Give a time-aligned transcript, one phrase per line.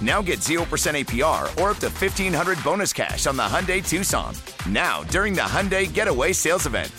[0.00, 4.34] Now get 0% APR or up to 1500 bonus cash on the Hyundai Tucson.
[4.66, 6.90] Now, during the Hyundai Getaway Sales Event.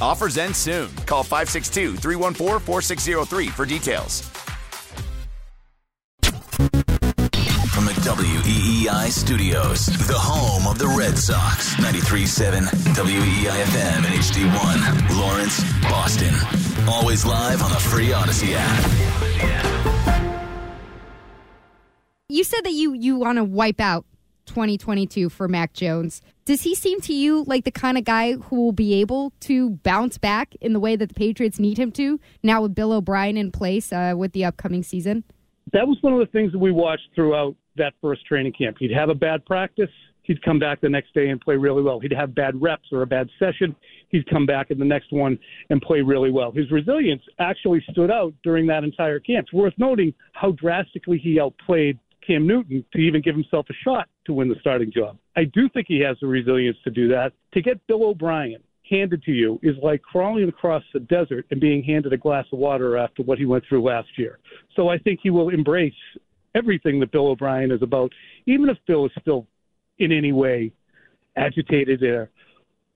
[0.00, 0.94] Offers end soon.
[1.06, 4.30] Call 562 314 4603 for details.
[7.72, 15.18] From the WEEI studios, the home of the Red Sox, 93.7 WEEI FM and HD1,
[15.20, 16.34] Lawrence, Boston.
[16.88, 19.87] Always live on the free Odyssey app.
[22.30, 24.04] You said that you you want to wipe out
[24.46, 26.20] 2022 for Mac Jones.
[26.44, 29.70] Does he seem to you like the kind of guy who will be able to
[29.70, 33.38] bounce back in the way that the Patriots need him to now with Bill O'Brien
[33.38, 35.24] in place uh, with the upcoming season?
[35.72, 38.76] that was one of the things that we watched throughout that first training camp.
[38.78, 39.90] He'd have a bad practice.
[40.22, 42.00] He'd come back the next day and play really well.
[42.00, 43.74] He'd have bad reps or a bad session.
[44.10, 45.38] He'd come back in the next one
[45.70, 46.52] and play really well.
[46.52, 49.46] His resilience actually stood out during that entire camp.
[49.46, 54.06] It's worth noting how drastically he outplayed Cam Newton to even give himself a shot
[54.26, 55.16] to win the starting job.
[55.34, 57.32] I do think he has the resilience to do that.
[57.54, 61.82] To get Bill O'Brien handed to you is like crawling across the desert and being
[61.82, 64.38] handed a glass of water after what he went through last year.
[64.76, 65.94] So I think he will embrace
[66.54, 68.12] everything that Bill O'Brien is about,
[68.46, 69.46] even if Bill is still
[69.98, 70.70] in any way
[71.36, 72.30] agitated or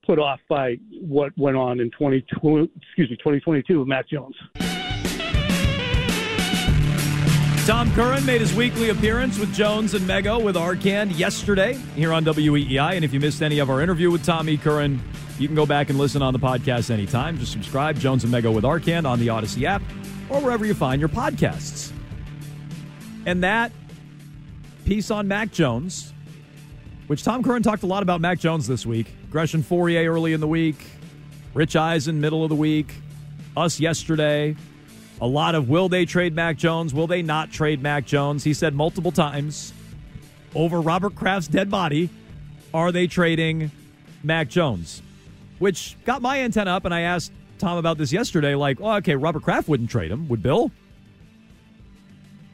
[0.05, 4.37] put off by what went on in 22, excuse me, 2022 with Mac Jones.
[7.65, 12.25] Tom Curran made his weekly appearance with Jones and Mego with Arcand yesterday here on
[12.25, 12.97] WEEI.
[12.97, 15.01] And if you missed any of our interview with Tommy Curran,
[15.39, 17.39] you can go back and listen on the podcast anytime.
[17.39, 19.81] Just subscribe, Jones and Mego with Arcand on the Odyssey app
[20.29, 21.93] or wherever you find your podcasts.
[23.27, 23.71] And that
[24.85, 26.13] piece on Mac Jones,
[27.07, 29.07] which Tom Curran talked a lot about Mac Jones this week.
[29.31, 30.85] Gresham Fourier early in the week,
[31.55, 32.93] Rich Eisen middle of the week,
[33.57, 34.57] us yesterday.
[35.23, 36.93] A lot of will they trade Mac Jones?
[36.93, 38.43] Will they not trade Mac Jones?
[38.43, 39.73] He said multiple times
[40.53, 42.11] over Robert Kraft's dead body,
[42.75, 43.71] are they trading
[44.25, 45.01] Mac Jones?
[45.61, 48.57] Which got my antenna up, and I asked Tom about this yesterday.
[48.57, 50.73] Like, oh, okay, Robert Kraft wouldn't trade him, would Bill?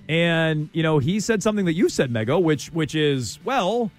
[0.07, 3.91] And you know, he said something that you said, Mego, which which is well,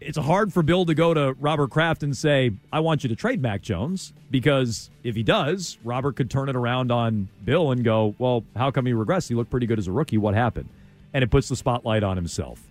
[0.00, 3.16] it's hard for Bill to go to Robert Kraft and say, I want you to
[3.16, 7.84] trade Mac Jones, because if he does, Robert could turn it around on Bill and
[7.84, 9.28] go, Well, how come he regressed?
[9.28, 10.18] He looked pretty good as a rookie.
[10.18, 10.68] What happened?
[11.12, 12.62] And it puts the spotlight on himself.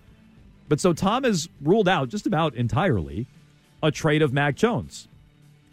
[0.68, 3.26] But so Tom has ruled out just about entirely
[3.82, 5.08] a trade of Mac Jones.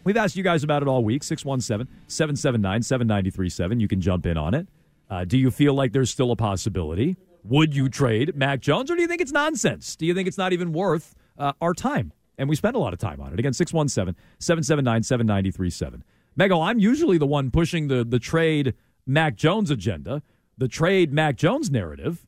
[0.04, 3.80] We've asked you guys about it all week 617 779 7937.
[3.80, 4.66] You can jump in on it.
[5.10, 7.16] Uh, do you feel like there's still a possibility?
[7.44, 9.96] Would you trade Mac Jones, or do you think it's nonsense?
[9.96, 12.12] Do you think it's not even worth uh, our time?
[12.36, 13.38] And we spend a lot of time on it.
[13.38, 16.04] Again, 617 779 7937.
[16.38, 18.74] Mego, I'm usually the one pushing the, the trade
[19.06, 20.22] Mac Jones agenda,
[20.56, 22.26] the trade Mac Jones narrative.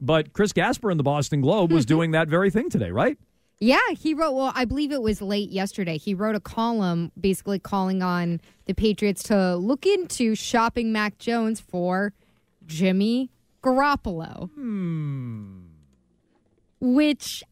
[0.00, 3.18] But Chris Gasper in the Boston Globe was doing that very thing today, right?
[3.60, 5.98] Yeah, he wrote, well, I believe it was late yesterday.
[5.98, 11.58] He wrote a column basically calling on the Patriots to look into shopping Mac Jones
[11.58, 12.12] for
[12.66, 13.30] Jimmy
[13.64, 14.50] Garoppolo.
[14.52, 15.62] Hmm.
[16.80, 17.42] Which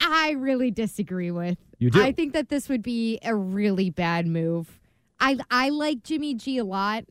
[0.00, 1.58] I really disagree with.
[1.78, 2.02] You do?
[2.02, 4.78] I think that this would be a really bad move.
[5.20, 7.04] I I like Jimmy G a lot,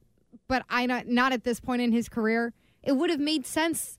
[0.48, 2.54] but I not not at this point in his career.
[2.84, 3.98] It would have made sense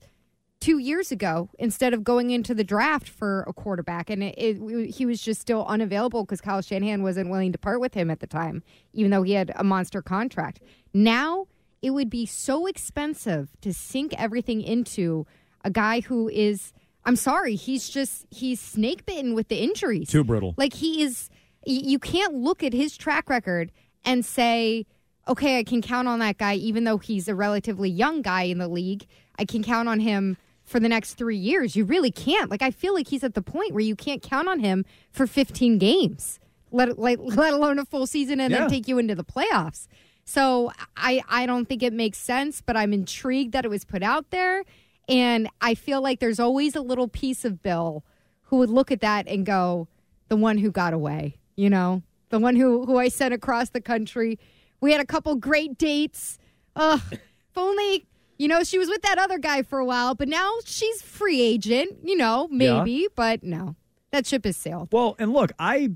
[0.59, 4.89] two years ago instead of going into the draft for a quarterback, and it, it,
[4.89, 8.19] he was just still unavailable because Kyle Shanahan wasn't willing to part with him at
[8.19, 8.63] the time,
[8.93, 10.59] even though he had a monster contract.
[10.93, 11.47] Now
[11.81, 15.25] it would be so expensive to sink everything into
[15.63, 16.73] a guy who is
[17.05, 20.09] I'm sorry, he's just he's snake bitten with the injuries.
[20.09, 20.53] Too brittle.
[20.57, 21.29] Like he is
[21.65, 23.71] you can't look at his track record
[24.05, 24.85] and say,
[25.27, 28.57] "Okay, I can count on that guy even though he's a relatively young guy in
[28.59, 29.05] the league.
[29.37, 32.49] I can count on him for the next 3 years." You really can't.
[32.51, 35.25] Like I feel like he's at the point where you can't count on him for
[35.25, 36.39] 15 games.
[36.71, 38.59] Let let, let alone a full season and Yeah.
[38.61, 39.87] then take you into the playoffs.
[40.25, 44.03] So I I don't think it makes sense, but I'm intrigued that it was put
[44.03, 44.63] out there,
[45.09, 48.03] and I feel like there's always a little piece of Bill
[48.43, 49.87] who would look at that and go,
[50.29, 53.81] "The one who got away," you know, the one who who I sent across the
[53.81, 54.39] country.
[54.81, 56.37] We had a couple great dates.
[56.75, 58.05] Ugh, if only
[58.37, 61.41] you know she was with that other guy for a while, but now she's free
[61.41, 61.97] agent.
[62.03, 62.83] You know, Yeah.
[62.83, 63.75] maybe, but no,
[64.11, 64.89] that ship has sailed.
[64.93, 65.89] Well, and look, I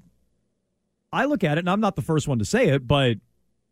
[1.11, 3.17] I look at it, and I'm not the first one to say it, but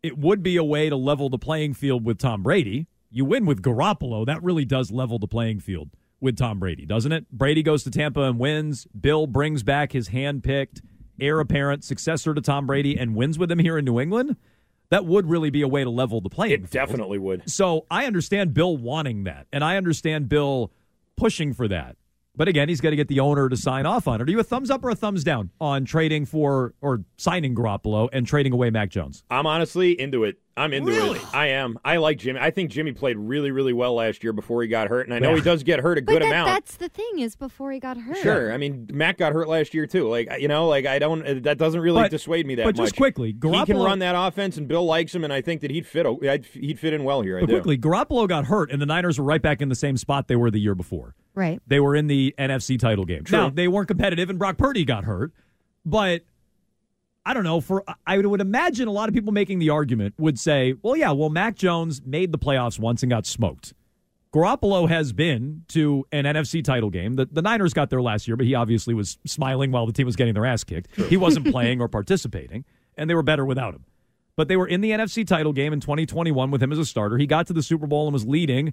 [0.02, 2.86] it would be a way to level the playing field with Tom Brady.
[3.12, 7.12] You win with Garoppolo, that really does level the playing field with Tom Brady, doesn't
[7.12, 7.30] it?
[7.30, 8.86] Brady goes to Tampa and wins.
[8.98, 10.80] Bill brings back his hand-picked
[11.20, 14.36] heir apparent successor to Tom Brady and wins with him here in New England.
[14.88, 16.70] That would really be a way to level the playing It field.
[16.70, 17.50] definitely would.
[17.50, 20.72] So I understand Bill wanting that, and I understand Bill
[21.16, 21.96] pushing for that.
[22.34, 24.26] But again, he's got to get the owner to sign off on it.
[24.26, 28.08] Are you a thumbs up or a thumbs down on trading for or signing Garoppolo
[28.10, 29.22] and trading away Mac Jones?
[29.30, 30.38] I'm honestly into it.
[30.56, 31.18] I'm into Really?
[31.18, 31.34] it.
[31.34, 31.78] I am.
[31.84, 32.38] I like Jimmy.
[32.40, 35.18] I think Jimmy played really, really well last year before he got hurt, and I
[35.18, 35.36] know Yeah.
[35.36, 36.46] he does get hurt a But good that, amount.
[36.48, 38.18] that's the thing is before he got hurt.
[38.18, 38.52] Sure.
[38.52, 40.08] I mean, Mac got hurt last year too.
[40.08, 41.26] Like you know, like I don't.
[41.26, 42.76] uh, That doesn't really But- dissuade me that but much.
[42.76, 45.60] But just quickly, he can run that offense, and Bill likes him, and I think
[45.62, 46.06] that he'd fit.
[46.54, 47.36] He'd fit in well here.
[47.38, 47.52] I But do.
[47.56, 50.36] quickly, Garoppolo got hurt, and the Niners were right back in the same spot they
[50.36, 51.14] were the year before.
[51.34, 51.60] Right.
[51.66, 53.24] They were in the NFC title game.
[53.24, 53.38] True.
[53.38, 55.32] Now they weren't competitive, and Brock Purdy got hurt.
[55.84, 56.22] But
[57.24, 57.60] I don't know.
[57.60, 61.12] For I would imagine a lot of people making the argument would say, "Well, yeah,
[61.12, 63.72] well, Mac Jones made the playoffs once and got smoked.
[64.32, 67.16] Garoppolo has been to an NFC title game.
[67.16, 70.06] The, the Niners got there last year, but he obviously was smiling while the team
[70.06, 70.88] was getting their ass kicked.
[71.08, 72.64] He wasn't playing or participating,
[72.96, 73.84] and they were better without him.
[74.34, 77.18] But they were in the NFC title game in 2021 with him as a starter.
[77.18, 78.72] He got to the Super Bowl and was leading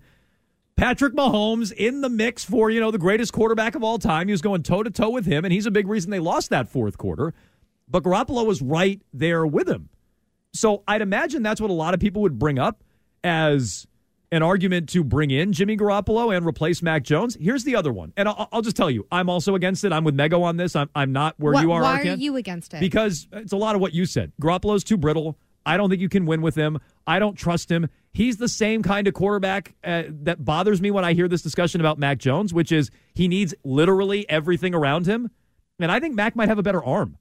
[0.79, 4.29] Patrick Mahomes in the mix for, you know, the greatest quarterback of all time.
[4.29, 6.51] He was going toe to toe with him, and he's a big reason they lost
[6.51, 7.33] that fourth quarter.
[7.89, 9.89] But Garoppolo was right there with him.
[10.53, 12.81] So I'd imagine that's what a lot of people would bring up
[13.25, 13.87] as
[14.31, 17.35] an argument to bring in Jimmy Garoppolo and replace Mac Jones.
[17.37, 18.13] Here's the other one.
[18.15, 19.91] And I'll, I'll just tell you, I'm also against it.
[19.91, 20.77] I'm with Mego on this.
[20.77, 22.79] I'm, I'm not where Why- you are, why are you against it?
[22.79, 24.31] Because it's a lot of what you said.
[24.41, 25.37] Garoppolo's too brittle.
[25.69, 26.79] I don't think you can win with him.
[27.05, 27.89] I don't trust him.
[28.11, 31.79] He's the same kind of quarterback uh, that bothers me when I hear this discussion
[31.79, 35.29] about Mac Jones, which is he needs literally everything around him.
[35.79, 37.19] And I think Mac might have a better arm.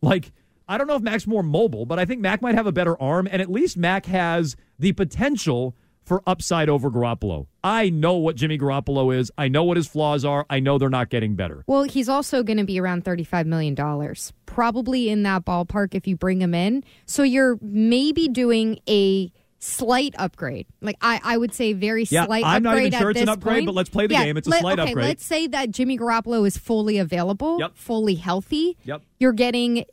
[0.00, 0.30] Like,
[0.68, 3.00] I don't know if Mac's more mobile, but I think Mac might have a better
[3.02, 5.74] arm, and at least Mac has the potential
[6.08, 7.46] for upside over Garoppolo.
[7.62, 9.30] I know what Jimmy Garoppolo is.
[9.36, 10.46] I know what his flaws are.
[10.48, 11.64] I know they're not getting better.
[11.66, 13.76] Well, he's also going to be around $35 million,
[14.46, 16.82] probably in that ballpark if you bring him in.
[17.04, 20.66] So you're maybe doing a slight upgrade.
[20.80, 23.56] Like, I, I would say very Yeah, slight I'm not even sure it's an upgrade,
[23.56, 23.66] point.
[23.66, 24.36] but let's play the Yeah, game.
[24.36, 25.06] It's a let- slight okay, upgrade.
[25.08, 27.72] Let's say that Jimmy Garoppolo is fully available, Yep.
[27.74, 28.76] fully healthy.
[28.84, 29.02] Yep.
[29.18, 29.84] You're getting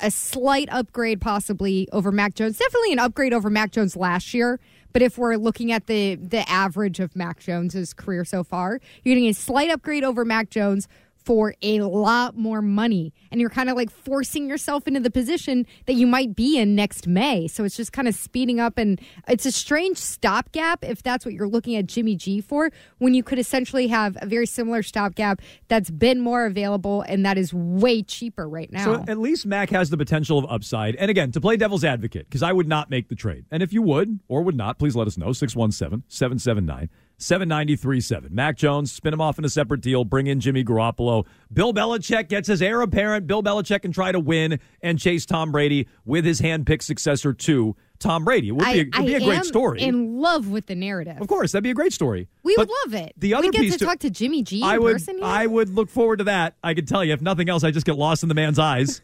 [0.00, 2.58] a slight upgrade possibly over Mac Jones.
[2.58, 4.60] Definitely an upgrade over Mac Jones last year.
[4.92, 9.14] But if we're looking at the the average of Mac Jones's career so far, you're
[9.14, 10.88] getting a slight upgrade over Mac Jones
[11.24, 13.12] for a lot more money.
[13.30, 16.74] And you're kind of like forcing yourself into the position that you might be in
[16.74, 17.48] next May.
[17.48, 21.34] So it's just kind of speeding up and it's a strange stopgap if that's what
[21.34, 25.40] you're looking at Jimmy G for, when you could essentially have a very similar stopgap
[25.68, 28.84] that's been more available and that is way cheaper right now.
[28.84, 30.96] So at least Mac has the potential of upside.
[30.96, 33.44] And again, to play devil's advocate, because I would not make the trade.
[33.50, 35.32] And if you would or would not, please let us know.
[35.32, 38.34] 617 779 7937.
[38.34, 41.26] Mac Jones, spin him off in a separate deal, bring in Jimmy Garoppolo.
[41.52, 43.26] Bill Belichick gets his heir apparent.
[43.26, 47.76] Bill Belichick can try to win and chase Tom Brady with his handpicked successor to
[47.98, 48.48] Tom Brady.
[48.48, 49.80] It would be, a, I, it would be a I great am story.
[49.82, 51.20] In love with the narrative.
[51.20, 52.28] of course, that'd be a great story.
[52.44, 53.14] We But would love it.
[53.16, 55.02] The other we get piece to talk to Jimmy G in I would?
[55.22, 56.54] I would look forward to that.
[56.62, 59.00] I could tell you, if nothing else, I just get lost in the man's eyes.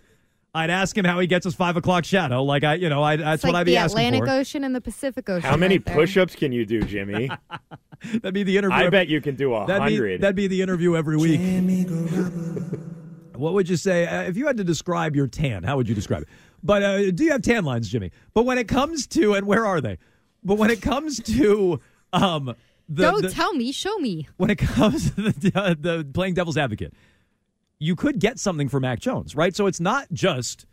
[0.54, 2.44] I'd ask him how he gets his five o'clock shadow.
[2.44, 4.30] Like I, you know, I, that's like what I'd be the asking Atlantic for.
[4.30, 5.49] Ocean and the Pacific Ocean.
[5.49, 7.28] How many right push-ups can you do, Jimmy?
[8.12, 8.76] That'd be the interview.
[8.76, 10.20] I bet you can do a that'd be, hundred.
[10.20, 11.40] that'd be the interview every week.
[13.34, 15.62] what would you say uh, if you had to describe your tan?
[15.64, 16.28] How would you describe it?
[16.62, 18.11] But uh, do you have tan lines, Jimmy?
[18.34, 19.99] But when it comes to and where are they?
[20.42, 21.80] But when it comes to
[22.12, 22.54] um,
[22.88, 23.73] the, Don't the- tell me.
[23.73, 24.28] Show me.
[24.37, 26.92] when it comes to the, uh, the playing devil's advocate,
[27.78, 29.54] you could get something for Mac Jones, right?
[29.54, 30.66] So it's not just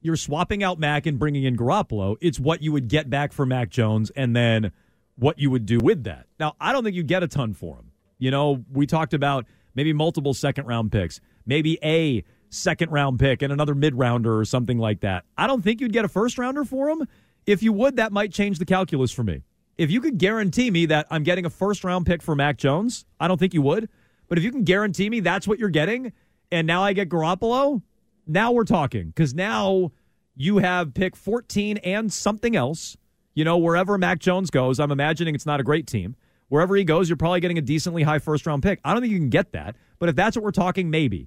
[0.00, 2.16] you're swapping out Mac and bringing in Garoppolo.
[2.20, 4.70] It's what you would get back for Mac Jones and then
[5.16, 6.26] what you would do with that.
[6.38, 7.90] Now, I don't think you get a ton for him.
[8.18, 13.42] You know, we talked about maybe multiple second round picks, maybe a second round pick
[13.42, 15.24] and another mid rounder or something like that.
[15.36, 17.06] I don't think you'd get a first rounder for him.
[17.46, 19.42] If you would, that might change the calculus for me.
[19.76, 23.06] If you could guarantee me that I'm getting a first round pick for Mac Jones,
[23.18, 23.88] I don't think you would.
[24.28, 26.12] But if you can guarantee me that's what you're getting,
[26.54, 27.82] and now I get Garoppolo,
[28.28, 29.90] now we're talking because now
[30.36, 32.96] you have pick 14 and something else.
[33.34, 36.14] You know, wherever Mac Jones goes, I'm imagining it's not a great team.
[36.48, 38.78] Wherever he goes, you're probably getting a decently high first round pick.
[38.84, 41.26] I don't think you can get that, but if that's what we're talking, maybe.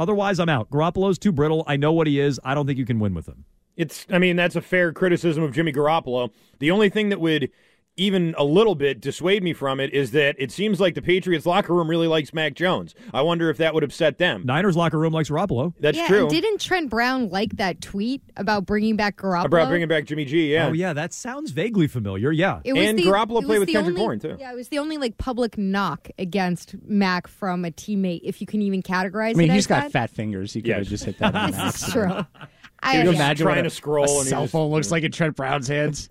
[0.00, 0.68] Otherwise, I'm out.
[0.68, 1.62] Garoppolo's too brittle.
[1.68, 2.40] I know what he is.
[2.42, 3.44] I don't think you can win with him.
[3.76, 6.32] It's, I mean, that's a fair criticism of Jimmy Garoppolo.
[6.58, 7.50] The only thing that would
[7.98, 11.46] even a little bit dissuade me from it is that it seems like the Patriots
[11.46, 12.94] locker room really likes Mac Jones.
[13.14, 14.42] I wonder if that would upset them.
[14.44, 15.72] Niners locker room likes Garoppolo.
[15.80, 16.20] That's yeah, true.
[16.22, 19.46] and didn't Trent Brown like that tweet about bringing back Garoppolo?
[19.46, 20.66] About bringing back Jimmy G, yeah.
[20.68, 22.30] Oh yeah, that sounds vaguely familiar.
[22.32, 24.36] Yeah, It was And the, Garoppolo it played was with the Kendrick only- Bourne, too.
[24.38, 28.46] Yeah, it was the only like public knock against Mac from a teammate, if you
[28.46, 29.36] can even categorize it.
[29.36, 29.92] I mean, it he's as got that.
[29.92, 30.52] fat fingers.
[30.52, 30.78] He could Yeah.
[30.78, 31.34] have just hit that.
[31.34, 31.88] on This accident.
[31.88, 31.92] is
[32.32, 32.42] true.
[32.82, 34.70] I, Can you imagine trying what to a, scroll a and he cell just- phone
[34.70, 36.10] looks like in Trent Brown's hands?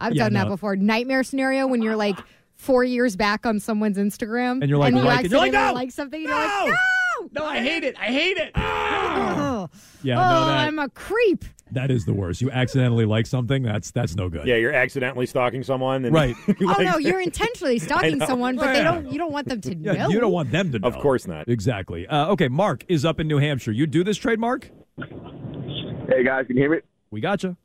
[0.00, 0.76] I've Yeah, done that before.
[0.76, 2.18] Nightmare scenario when you're like
[2.56, 5.04] four years back on someone's Instagram And you're like, you like.
[5.30, 5.72] You're like, accidentally no!
[5.74, 7.96] like something, and you're like, no, No, I hate it.
[7.98, 8.52] I hate it.
[8.56, 9.68] oh,
[10.02, 10.18] yeah.
[10.18, 11.44] oh, no, that I'm a creep.
[11.70, 12.40] that is the worst.
[12.40, 13.62] You accidentally like something.
[13.62, 14.46] That's that's no good.
[14.46, 16.04] Yeah, you're accidentally stalking someone.
[16.04, 16.34] And Right.
[16.60, 18.84] Oh no, you're intentionally stalking someone, but they Yeah.
[18.84, 19.10] don't.
[19.12, 20.08] You don't want them to Yeah, know.
[20.08, 20.88] you don't want them to know.
[20.88, 21.48] Of course not.
[21.48, 22.06] Exactly.
[22.06, 23.72] Uh, okay, Mark is up in New Hampshire.
[23.72, 24.70] You do this trade, Mark?
[24.98, 26.78] Hey guys, can you hear me?
[27.10, 27.56] We gotcha.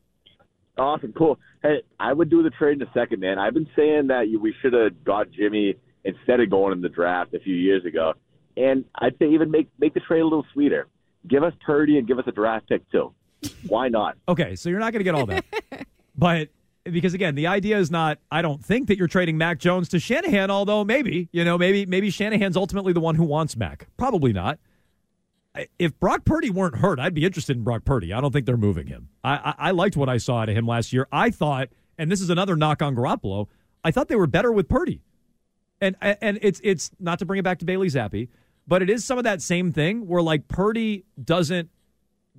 [0.78, 1.40] Awesome, cool.
[1.64, 3.40] Hey, I would do the trade in a second, man.
[3.40, 7.34] I've been saying that we should have got Jimmy instead of going in the draft
[7.34, 8.14] a few years ago,
[8.56, 10.88] and I'd say even make make the trade a little sweeter.
[11.28, 13.14] Give us Purdy and give us a draft pick too.
[13.68, 14.18] Why not?
[14.28, 15.46] Okay, so you're not going to get all that,
[16.18, 16.50] but
[16.84, 18.20] because again, the idea is not.
[18.32, 20.52] I don't think that you're trading Mac Jones to Shanahan.
[20.52, 23.88] Although maybe you know, maybe maybe Shanahan's ultimately the one who wants Mac.
[23.98, 24.60] Probably not.
[25.80, 28.14] If Brock Purdy weren't hurt, I'd be interested in Brock Purdy.
[28.14, 29.10] I don't think they're moving him.
[29.24, 31.08] I, I, I liked what I saw out of him last year.
[31.12, 33.48] I thought, and this is another knock on Garoppolo.
[33.84, 35.02] I thought they were better with Purdy.
[35.82, 38.30] and and it's it's not to bring it back to Bailey Zappe,
[38.68, 41.70] but it is some of that same thing where like Purdy doesn't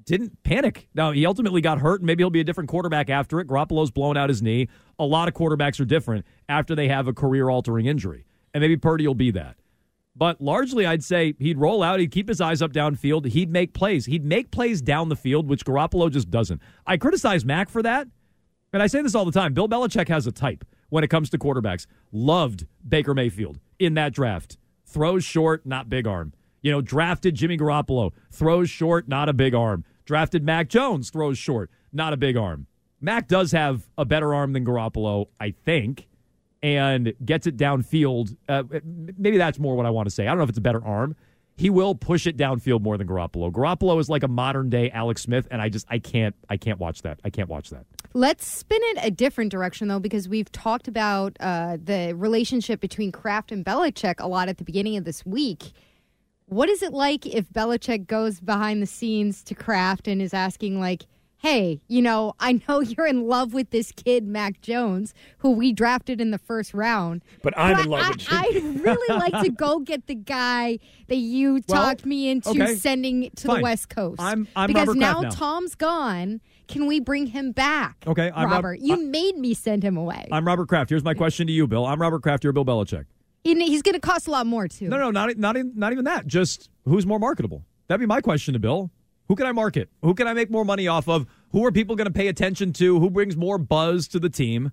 [0.05, 0.89] didn't panic.
[0.95, 3.47] Now he ultimately got hurt, and maybe he'll be a different quarterback after it.
[3.49, 4.69] Garoppolo's blown out his knee.
[4.99, 9.07] A lot of quarterbacks are different after they have a career-altering injury, and maybe Purdy
[9.07, 9.57] will be that.
[10.19, 13.73] But largely, I'd say he'd roll out, he'd keep his eyes up downfield, he'd make
[13.73, 16.61] plays, he'd make plays down the field, which Garoppolo just doesn't.
[16.85, 18.09] I criticize Mac for that,
[18.73, 19.55] and I say this all the time.
[19.55, 21.87] Bill Belichick has a type when it comes to quarterbacks.
[22.11, 24.59] Loved Baker Mayfield in that draft.
[24.85, 26.33] Throws short, not big arm.
[26.63, 28.11] You know, drafted Jimmy Garoppolo.
[28.33, 29.85] Throws short, not a big arm.
[30.05, 31.11] Drafted Mac Jones.
[31.11, 32.67] Throws short, not a big arm.
[33.01, 36.08] Mac does have a better arm than Garoppolo, I think,
[36.63, 38.37] and gets it downfield.
[38.49, 38.65] Uh,
[39.17, 40.27] maybe that's more what I want to say.
[40.27, 41.17] I don't know if it's a better arm.
[41.57, 43.51] He will push it downfield more than Garoppolo.
[43.51, 46.79] Garoppolo is like a modern day Alex Smith, and I just I can't I can't
[46.79, 47.19] watch that.
[47.25, 47.85] I can't watch that.
[48.15, 53.11] Let's spin it a different direction, though, because we've talked about uh, the relationship between
[53.11, 55.73] Kraft and Belichick a lot at the beginning of this week.
[56.47, 60.81] What is it like if Belichick goes behind the scenes to Kraft and is asking,
[60.81, 61.07] like,
[61.39, 65.73] hey, you know, I know you're in love with this kid, Mac Jones, who we
[65.73, 67.23] drafted in the first round.
[67.43, 68.39] But I'm But in love I, with Jimmy.
[68.77, 70.79] I'd really like to go get the guy
[71.09, 72.75] that you Well, talked me into okay.
[72.75, 73.57] sending to Fine.
[73.57, 74.21] the West Coast.
[74.21, 75.31] I'm- I'm because now, now.
[75.31, 76.41] Tom's gone.
[76.67, 77.97] Can we bring him back?
[78.07, 78.81] Okay, I'm Rob- Robert.
[78.81, 80.27] you I- made me send him away.
[80.31, 80.91] I'm Robert Kraft.
[80.91, 81.87] Here's my question to you, Bill.
[81.87, 82.45] I'm Robert Kraft.
[82.45, 83.07] You're Bill Belichick.
[83.45, 84.89] And he's going to cost a lot more too.
[84.89, 86.27] No, no, not not not even that.
[86.27, 87.65] Just who's more marketable?
[87.87, 88.91] That'd be my question to Bill.
[89.29, 89.89] Who can I market?
[90.03, 91.27] Who can I make more money off of?
[91.53, 92.99] Who are people going to pay attention to?
[92.99, 94.73] Who brings more buzz to the team?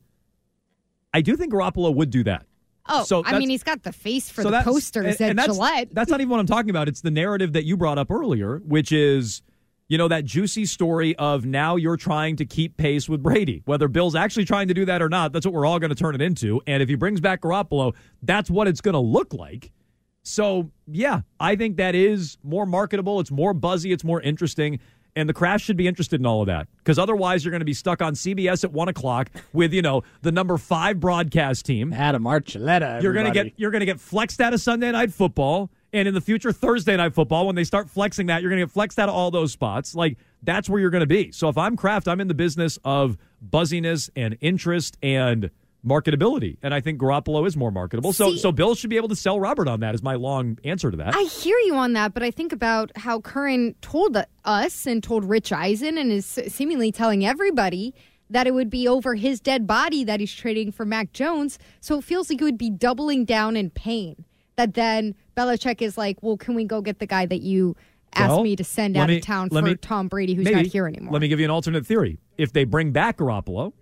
[1.14, 2.46] I do think Garoppolo would do that.
[2.88, 5.40] Oh, So I mean, he's got the face for So the posters and- at and
[5.40, 5.90] that's, Gillette.
[5.92, 6.88] That's not even what I'm talking about.
[6.88, 9.42] It's the narrative that you brought up earlier, which is,
[9.88, 13.64] you know, that juicy story of now you're trying to keep pace with Brady.
[13.66, 15.96] Whether Bill's actually trying to do that or not, that's what we're all going to
[15.96, 16.62] turn it into.
[16.68, 19.72] And if he brings back Garoppolo, that's what it's going to look like.
[20.28, 23.20] So, yeah, I think that is more marketable.
[23.20, 23.92] It's more buzzy.
[23.92, 24.80] It's more interesting.
[25.16, 27.66] And the Kraft should be interested in all of that because otherwise you're going to
[27.66, 31.94] be stuck on CBS at one o'clock with you know the number five broadcast team.
[31.94, 33.02] Adam Archuleta.
[33.02, 36.08] You're going to get you're going to get flexed out of Sunday night football, and
[36.08, 37.46] in the future Thursday night football.
[37.46, 39.96] When they start flexing that, you're going to get flexed out of all those spots.
[39.96, 41.32] Like that's where you're going to be.
[41.32, 45.50] So if I'm Kraft, I'm in the business of buzziness and interest and
[45.86, 48.12] marketability, and I think Garoppolo is more marketable.
[48.14, 49.94] So, See- so Bill should be able to sell Robert on that.
[49.96, 51.16] Is my long answer to that.
[51.16, 55.24] I hear you on that, but I think about how Curran told us and told
[55.26, 57.94] Rich Eisen and is seemingly telling everybody
[58.30, 61.60] that it would be over his dead body that he's trading for Mac Jones.
[61.80, 64.26] So it feels like it would be doubling down in pain.
[64.56, 67.76] That then Belichick is like, well, can we go get the guy that you
[68.14, 70.56] asked Well, me to send out me- of town for me- Tom Brady, who's Maybe.
[70.56, 71.12] not here anymore?
[71.14, 72.18] Let me give you an alternate theory.
[72.38, 73.74] If they bring back Garoppolo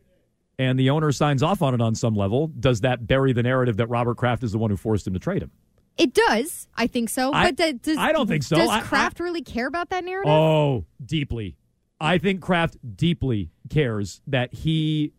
[0.59, 3.77] and the owner signs off on it on some level, does that bury the narrative
[3.77, 5.51] that Robert Kraft is the one who forced him to trade him?
[5.97, 6.67] It does.
[6.75, 7.31] I think so.
[7.33, 8.55] I- but th- does, I don't think so.
[8.55, 10.31] Does I- I- Kraft really care about that narrative?
[10.31, 11.55] Oh, deeply.
[11.99, 15.13] I think Kraft deeply cares that he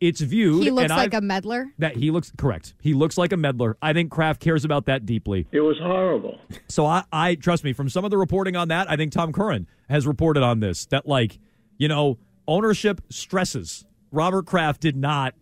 [0.00, 1.72] it's viewed he looks and like I've- a meddler.
[1.78, 2.74] that he looks correct.
[2.80, 3.76] He looks like a meddler.
[3.82, 5.46] I think Kraft cares about that deeply.
[5.52, 6.38] It was horrible.
[6.68, 8.90] So I, I trust me from some of the reporting on that.
[8.90, 11.38] I think Tom Curran has reported on this that like
[11.78, 12.18] you know
[12.48, 13.84] ownership stresses.
[14.12, 15.34] Robert Kraft did not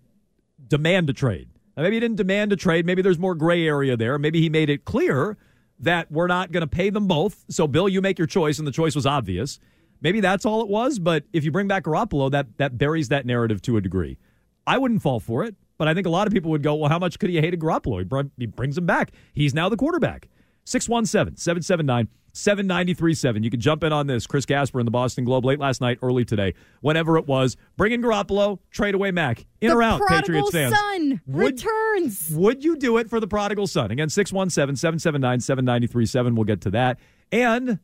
[0.67, 1.49] demand a trade.
[1.77, 2.85] Now, maybe he didn't demand a trade.
[2.87, 4.19] Maybe there's more gray area there.
[4.19, 5.37] Maybe he made it clear
[5.81, 7.45] that we're not going to pay them both.
[7.49, 9.61] So Bill, you make your choice, and the choice was obvious.
[10.01, 10.99] Maybe that's all it was.
[10.99, 14.19] But if you bring back Garoppolo, that that buries that narrative to a degree.
[14.67, 16.91] I wouldn't fall for it, but I think a lot of people would go, well,
[16.91, 17.99] how much could he hate Garoppolo?
[17.99, 19.13] He, br- he brings him back.
[19.33, 20.29] He's now the quarterback.
[20.65, 23.43] 617 779 7937.
[23.43, 24.27] You can jump in on this.
[24.27, 27.57] Chris Gasper in the Boston Globe late last night, early today, whenever it was.
[27.77, 29.45] Bring in Garoppolo, trade away Mac.
[29.61, 30.75] In the or out, Patriots fans.
[30.75, 32.31] son Would- returns.
[32.35, 33.91] Would you do it for the prodigal son?
[33.91, 36.35] Again, 617 779 7937.
[36.35, 36.99] We'll get to that.
[37.33, 37.79] And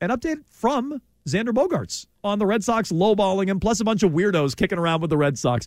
[0.00, 4.12] an update from Xander Bogaerts on the Red Sox lowballing him, plus a bunch of
[4.12, 5.66] weirdos kicking around with the Red Sox.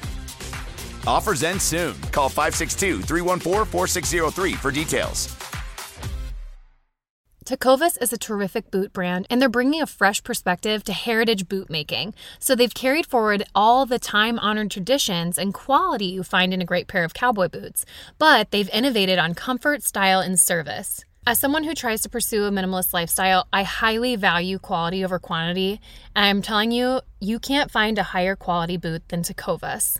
[1.07, 1.95] Offers end soon.
[2.11, 5.35] Call 562 314 4603 for details.
[7.43, 11.71] Tecovas is a terrific boot brand, and they're bringing a fresh perspective to heritage boot
[11.71, 12.13] making.
[12.37, 16.65] So they've carried forward all the time honored traditions and quality you find in a
[16.65, 17.83] great pair of cowboy boots,
[18.19, 21.03] but they've innovated on comfort, style, and service.
[21.25, 25.81] As someone who tries to pursue a minimalist lifestyle, I highly value quality over quantity,
[26.15, 29.99] and I'm telling you, you can't find a higher quality boot than Tecovas.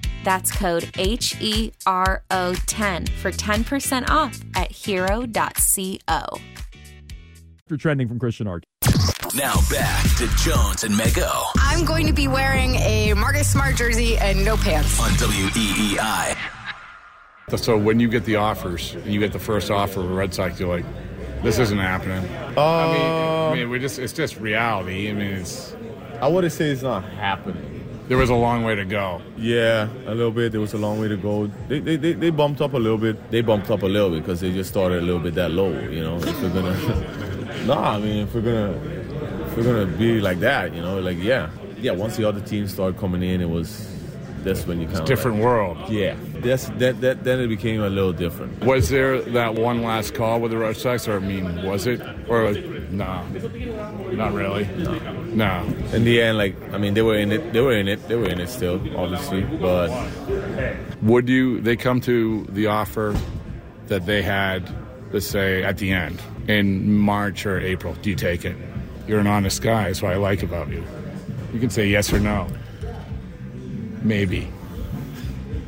[0.23, 6.39] That's code H E R O 10 for 10% off at hero.co.
[7.65, 8.63] After trending from Christian Ark.
[9.33, 14.17] Now back to Jones and Mego I'm going to be wearing a Marcus Smart jersey
[14.17, 14.99] and no pants.
[14.99, 16.37] on E WEEI.
[17.57, 20.33] So when you get the offers, and you get the first offer of the Red
[20.33, 20.85] Sox, you're like,
[21.43, 22.23] This isn't happening.
[22.57, 25.09] Uh, I mean, I mean, we just it's just reality.
[25.09, 25.75] I mean, it's.
[26.21, 27.80] I wouldn't say it's not happening.
[28.11, 29.21] There was a long way to go.
[29.37, 30.51] Yeah, a little bit.
[30.51, 31.47] There was a long way to go.
[31.69, 33.31] They, they, they, they bumped up a little bit.
[33.31, 35.71] They bumped up a little bit because they just started a little bit that low.
[35.71, 38.73] You know, if we're gonna, nah, I mean, if we're gonna,
[39.45, 41.93] if we're gonna be like that, you know, like yeah, yeah.
[41.93, 43.89] Once the other teams started coming in, it was
[44.43, 45.77] that's when you kind of It's different world.
[45.89, 48.61] Yeah, that's that, that then it became a little different.
[48.65, 52.01] Was there that one last call with the Red Sox, or I mean, was it,
[52.27, 52.51] or
[52.91, 53.25] no,
[54.11, 55.23] not really, no.
[55.23, 55.73] no.
[55.93, 57.53] In the end, like I mean, they were in it.
[57.53, 58.07] They were in it.
[58.07, 59.41] They were in it still, obviously.
[59.41, 59.89] But
[61.01, 61.61] would you?
[61.61, 63.15] They come to the offer
[63.87, 64.69] that they had,
[65.11, 67.93] let's say, at the end in March or April.
[68.01, 68.55] Do you take it?
[69.07, 69.85] You're an honest guy.
[69.85, 70.83] That's what I like about you.
[71.53, 72.47] You can say yes or no.
[74.01, 74.47] Maybe.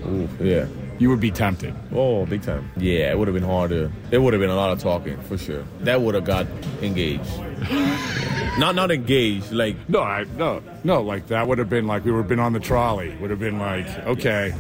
[0.05, 0.67] Ooh, yeah.
[1.03, 1.75] You would be tempted.
[1.91, 2.71] Oh, big time.
[2.77, 3.91] Yeah, it would have been harder.
[4.09, 5.65] It would have been a lot of talking for sure.
[5.81, 6.47] That would have got
[6.81, 7.29] engaged.
[8.57, 11.01] not not engaged, like no, I, no, no.
[11.01, 13.13] Like that would have been like we would have been on the trolley.
[13.17, 14.55] Would have been like okay.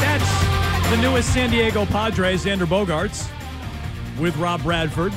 [0.00, 3.30] That's the newest San Diego Padres, Xander Bogaerts,
[4.18, 5.12] with Rob Bradford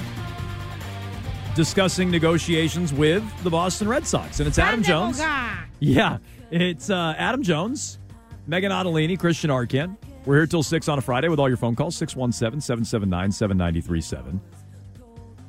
[1.55, 4.39] discussing negotiations with the Boston Red Sox.
[4.39, 5.19] And it's Adam Jones.
[5.79, 6.17] Yeah,
[6.49, 7.99] it's uh, Adam Jones,
[8.47, 9.97] Megan Ottolini, Christian Arcand.
[10.25, 14.39] We're here till 6 on a Friday with all your phone calls 617 779 7937.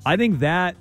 [0.04, 0.76] I think that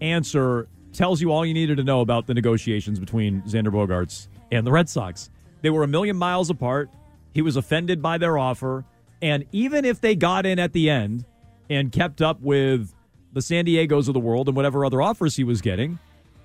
[0.00, 4.66] answer tells you all you needed to know about the negotiations between Xander Bogaerts and
[4.66, 5.30] the Red Sox.
[5.62, 6.90] They were a million miles apart.
[7.32, 8.84] He was offended by their offer.
[9.22, 11.24] And even if they got in at the end
[11.68, 12.92] and kept up with
[13.36, 15.98] the San Diegos of the world and whatever other offers he was getting.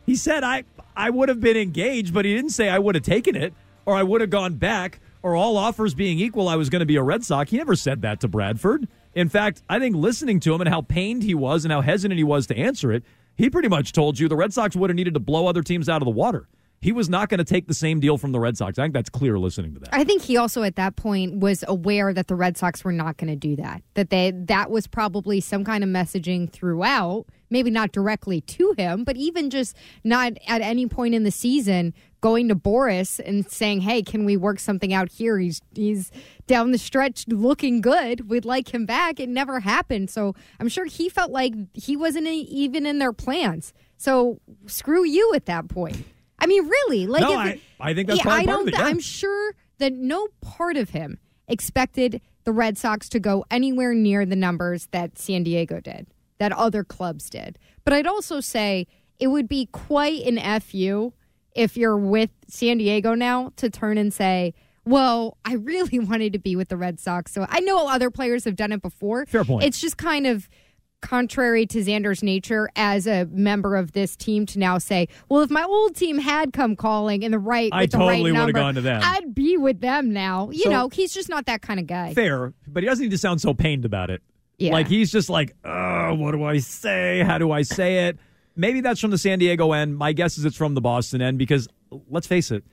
[0.06, 3.04] He said I I would have been engaged, but he didn't say I would have
[3.06, 3.54] taken it
[3.86, 6.86] or I would have gone back or all offers being equal I was going to
[6.86, 7.50] be a Red Sox.
[7.50, 8.90] He never said that to Bradford.
[9.16, 12.18] In fact, I think listening to him and how pained he was and how hesitant
[12.18, 13.04] he was to answer it,
[13.38, 15.88] he pretty much told you the Red Sox would have needed to blow other teams
[15.88, 16.50] out of the water
[16.82, 18.80] he was not going to take the same deal from the Red Sox.
[18.80, 19.90] I think that's clear listening to that.
[19.94, 23.18] I think he also at that point was aware that the Red Sox were not
[23.18, 23.84] going to do that.
[23.94, 29.04] That they that was probably some kind of messaging throughout, maybe not directly to him,
[29.04, 33.82] but even just not at any point in the season going to Boras and saying,
[33.82, 35.38] "Hey, can we work something out here?
[35.38, 36.12] He's he's
[36.48, 38.28] down the stretch looking good.
[38.28, 40.10] We'd like him back." It never happened.
[40.10, 43.72] So, I'm sure he felt like he wasn't even in their plans.
[43.98, 46.06] So, screw you at that point.
[46.42, 48.68] I mean, really, like no, I, I, think that's yeah, probably I don't.
[48.68, 48.74] it.
[48.74, 48.86] Yeah.
[48.86, 54.26] I'm sure that no part of him expected the Red Sox to go anywhere near
[54.26, 56.08] the numbers that San Diego did,
[56.40, 57.60] that other clubs did.
[57.86, 58.88] But I'd also say
[59.20, 61.14] it would be quite an fu
[61.54, 64.54] if you're with San Diego now to turn and say.
[64.84, 67.32] Well, I really wanted to be with the Red Sox.
[67.32, 69.28] So I know other players have done it before.
[69.28, 69.64] Fair point.
[69.64, 70.50] It's just kind of
[71.02, 75.50] contrary to Xander's nature as a member of this team to now say, well, if
[75.50, 78.38] my old team had come calling in the right, I with totally the would right
[78.38, 79.02] have number, gone to them.
[79.04, 80.50] I'd be with them now.
[80.52, 82.14] You So- know, he's just not that kind of guy.
[82.14, 84.22] Fair, but he doesn't need to sound so pained about it.
[84.58, 84.74] Yeah.
[84.74, 87.24] Like he's just like, oh, what do I say?
[87.26, 88.20] How do I say it?
[88.56, 89.98] Maybe that's from the San Diego end.
[89.98, 91.68] My guess is it's from the Boston end because
[92.10, 92.64] let's face it,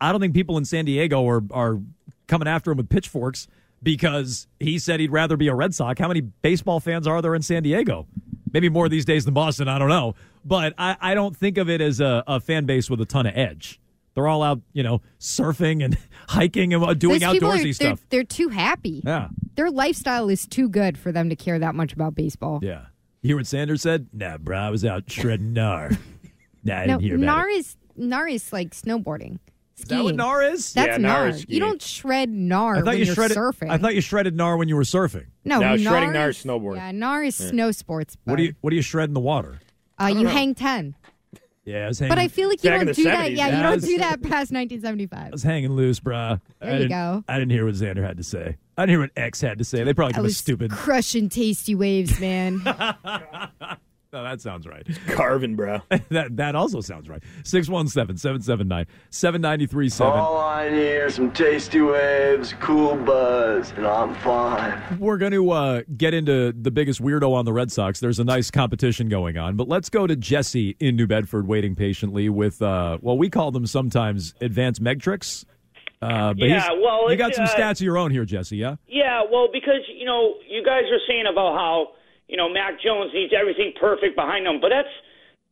[0.00, 1.78] I don't think people in San Diego are are
[2.26, 3.46] coming after him with pitchforks
[3.82, 5.98] because he said he'd rather be a Red Sox.
[6.00, 8.06] How many baseball fans are there in San Diego?
[8.52, 9.68] Maybe more these days than Boston.
[9.68, 10.14] I don't know,
[10.44, 13.26] but I, I don't think of it as a, a fan base with a ton
[13.26, 13.80] of edge.
[14.14, 15.96] They're all out, you know, surfing and
[16.28, 18.00] hiking and doing Those people are- outdoorsy they're- stuff.
[18.10, 19.02] They're too happy.
[19.06, 19.28] Yeah.
[19.54, 22.60] Their lifestyle is too good for them to care that much about baseball.
[22.62, 22.86] Yeah.
[23.22, 24.08] You hear what Sanders said?
[24.12, 25.98] Nah, bro, I was out shredding gnar.
[26.64, 27.56] nah, I No, didn't hear about NAR it.
[27.56, 29.38] is NAR is like snowboarding.
[29.78, 30.16] Is that what skiing.
[30.16, 30.72] NAR is?
[30.72, 31.18] That's Yeah, NAR.
[31.20, 33.36] NAR is You don't shred NAR I thought when you you're shredded.
[33.36, 33.70] surfing.
[33.70, 35.26] I thought you shredded NAR when you were surfing.
[35.44, 36.76] no, No, NAR shredding NAR is is snowboarding.
[36.76, 37.48] Yeah, NAR is Yeah.
[37.50, 38.16] snow sports.
[38.24, 39.60] What do you What do you shred in the water?
[40.00, 40.94] Uh, you hang ten.
[41.64, 42.08] Yeah, I was hanging.
[42.10, 43.26] But I feel like you don't the do that.
[43.26, 45.18] 70s, Yeah, you don't was- do that past 1975.
[45.18, 45.32] I 1975.
[45.32, 46.40] was hanging loose, bruh.
[46.60, 47.24] There I you didn't, go.
[47.28, 48.56] I didn't hear what Xander had to say.
[48.78, 49.84] I didn't hear what X had to say.
[49.84, 50.70] They probably I think was was stupid.
[50.70, 52.62] crushing tasty waves, man.
[54.10, 54.86] No, that sounds right.
[55.08, 55.82] Carving, bro.
[56.08, 57.22] that that also sounds right.
[57.42, 60.00] 617-779-7937.
[60.00, 64.96] All I need are some tasty waves, cool buzz, and I'm fine.
[64.98, 68.00] We're going to uh, get into the biggest weirdo on the Red Sox.
[68.00, 71.74] There's a nice competition going on, but let's go to Jesse in New Bedford, waiting
[71.74, 75.44] patiently with, uh, well, we call them sometimes advanced meg tricks.
[76.00, 78.56] Uh, but Yeah, well, you got some uh, stats of your own here, Jesse.
[78.56, 81.88] Yeah, Yeah, well, because you know, you guys are saying about how
[82.28, 84.92] you know Mac Jones needs everything perfect behind him, but that's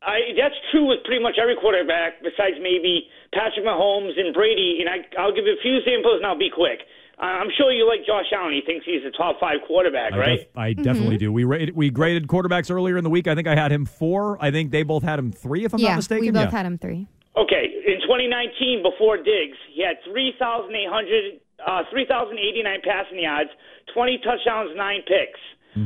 [0.02, 4.78] I that's true with pretty much every quarterback besides maybe Patrick Mahomes and Brady.
[4.80, 6.80] And I, I'll give you a few examples, and I'll be quick.
[7.18, 8.52] I'm sure you like Josh Allen.
[8.52, 10.38] He thinks he's a top five quarterback, I, right?
[10.40, 11.32] def- I definitely do.
[11.32, 13.26] We rated, we graded quarterbacks earlier in the week.
[13.26, 14.36] I think I had him four.
[14.38, 16.26] I think they both had him three, if I'm yeah, not mistaken.
[16.26, 16.58] we both Yeah.
[16.58, 17.06] had him three.
[17.34, 23.48] Okay, in 2019, before Diggs, he had 3,800, uh, 3,089 passing yards,
[23.94, 25.40] 20 touchdowns, nine picks.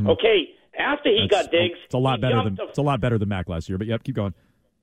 [0.06, 3.00] Okay, after he That's- got Diggs, It's a lot better than to it's a lot
[3.00, 3.78] better than Mac last year.
[3.78, 4.34] But yep, keep going.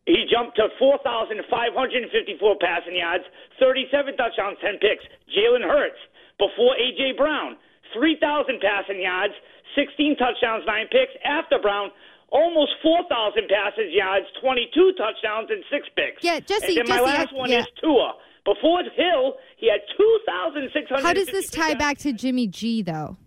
[0.05, 3.23] He jumped to 4,554 passing yards,
[3.59, 5.03] 37 touchdowns, 10 picks.
[5.35, 5.99] Jalen Hurts,
[6.39, 7.13] before A.J.
[7.17, 7.57] Brown,
[7.93, 9.33] 3,000 passing yards,
[9.75, 11.11] 16 touchdowns, 9 picks.
[11.25, 11.91] After Brown,
[12.29, 16.23] almost 4,000 passing yards, 22 touchdowns, and 6 picks.
[16.23, 17.59] Yeah, Jesse- And then my Jesse, last I- one yeah.
[17.61, 18.15] is Tua.
[18.45, 21.03] Before Hill, he had 2,600.
[21.03, 23.17] How does this tie back to Jimmy G though?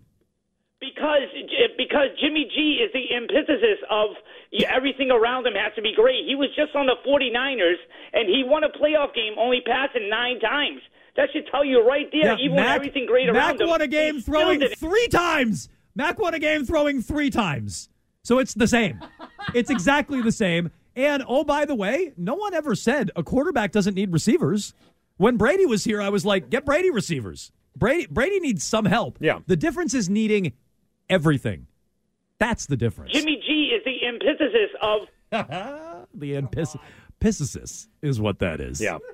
[0.80, 1.28] Because
[1.76, 4.16] because Jimmy G is the antithesis of
[4.66, 6.24] everything around him has to be great.
[6.26, 7.76] He was just on the 49ers,
[8.14, 10.80] and he won a playoff game only passing nine times.
[11.16, 12.38] That should tell you right there.
[12.38, 15.68] even with everything great Mac around him, Mac won a game still throwing three times.
[15.94, 17.90] Mac won a game throwing three times.
[18.22, 19.00] So it's the same.
[19.54, 20.70] it's exactly the same.
[20.96, 24.72] And oh, by the way, no one ever said a quarterback doesn't need receivers.
[25.16, 27.52] When Brady was here, I was like, get Brady receivers.
[27.76, 29.18] Brady Brady needs some help.
[29.20, 29.40] Yeah.
[29.46, 30.52] The difference is needing
[31.10, 31.66] everything.
[32.38, 33.12] That's the difference.
[33.12, 35.00] Jimmy G is the antithesis of
[36.14, 38.80] the antithesis is what that is.
[38.80, 38.98] Yeah.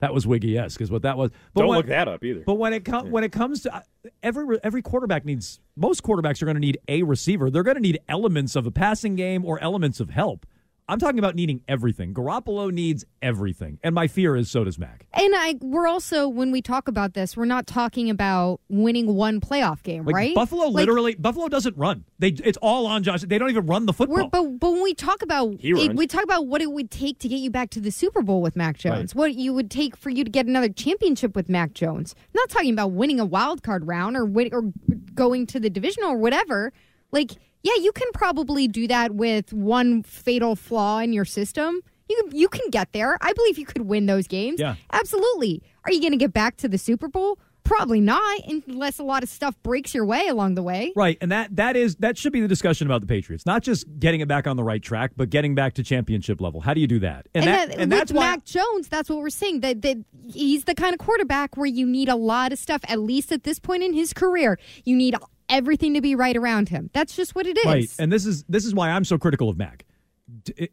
[0.00, 1.30] That was Wiggy esque, is what that was.
[1.54, 2.42] Don't when- look that up either.
[2.46, 3.80] But when it com- when it comes to uh,
[4.22, 7.50] every every quarterback needs most quarterbacks are going to need a receiver.
[7.50, 10.46] They're going to need elements of a passing game or elements of help.
[10.90, 12.12] I'm talking about needing everything.
[12.12, 15.06] Garoppolo needs everything, and my fear is so does Mac.
[15.12, 19.40] And I we're also when we talk about this, we're not talking about winning one
[19.40, 20.34] playoff game, Like right?
[20.34, 22.04] Buffalo, Like, literally, Buffalo doesn't run.
[22.18, 23.22] They it's all on Josh.
[23.22, 24.28] They don't even run the football.
[24.28, 27.28] But but when we talk about it, we talk about what it would take to
[27.28, 30.10] get you back to the Super Bowl with Mac Jones, what you would take for
[30.10, 32.16] you to get another championship with Mac Jones.
[32.18, 34.72] I'm not talking about winning a wild card round or win, or
[35.14, 36.72] going to the divisional or whatever.
[37.12, 41.80] Like, yeah, you can probably do that with one fatal flaw in your system.
[42.08, 43.18] You can, you can get there.
[43.20, 44.58] I believe you could win those games.
[44.58, 44.74] Yeah.
[44.92, 45.62] absolutely.
[45.84, 47.38] Are you going to get back to the Super Bowl?
[47.62, 50.92] Probably not, unless a lot of stuff breaks your way along the way.
[50.96, 53.44] Right, and that that is that should be the discussion about the Patriots.
[53.44, 56.62] Not just getting it back on the right track, but getting back to championship level.
[56.62, 57.28] How do you do that?
[57.34, 59.60] And, that, that, and that's why Jones, that's what we're saying.
[59.60, 59.98] That that
[60.32, 62.80] he's the kind of quarterback where you need a lot of stuff.
[62.88, 65.14] At least at this point in his career, you need
[65.50, 66.90] everything to be right around him.
[66.92, 67.64] That's just what it is.
[67.64, 69.84] Right, and this is this is why I'm so critical of Mac.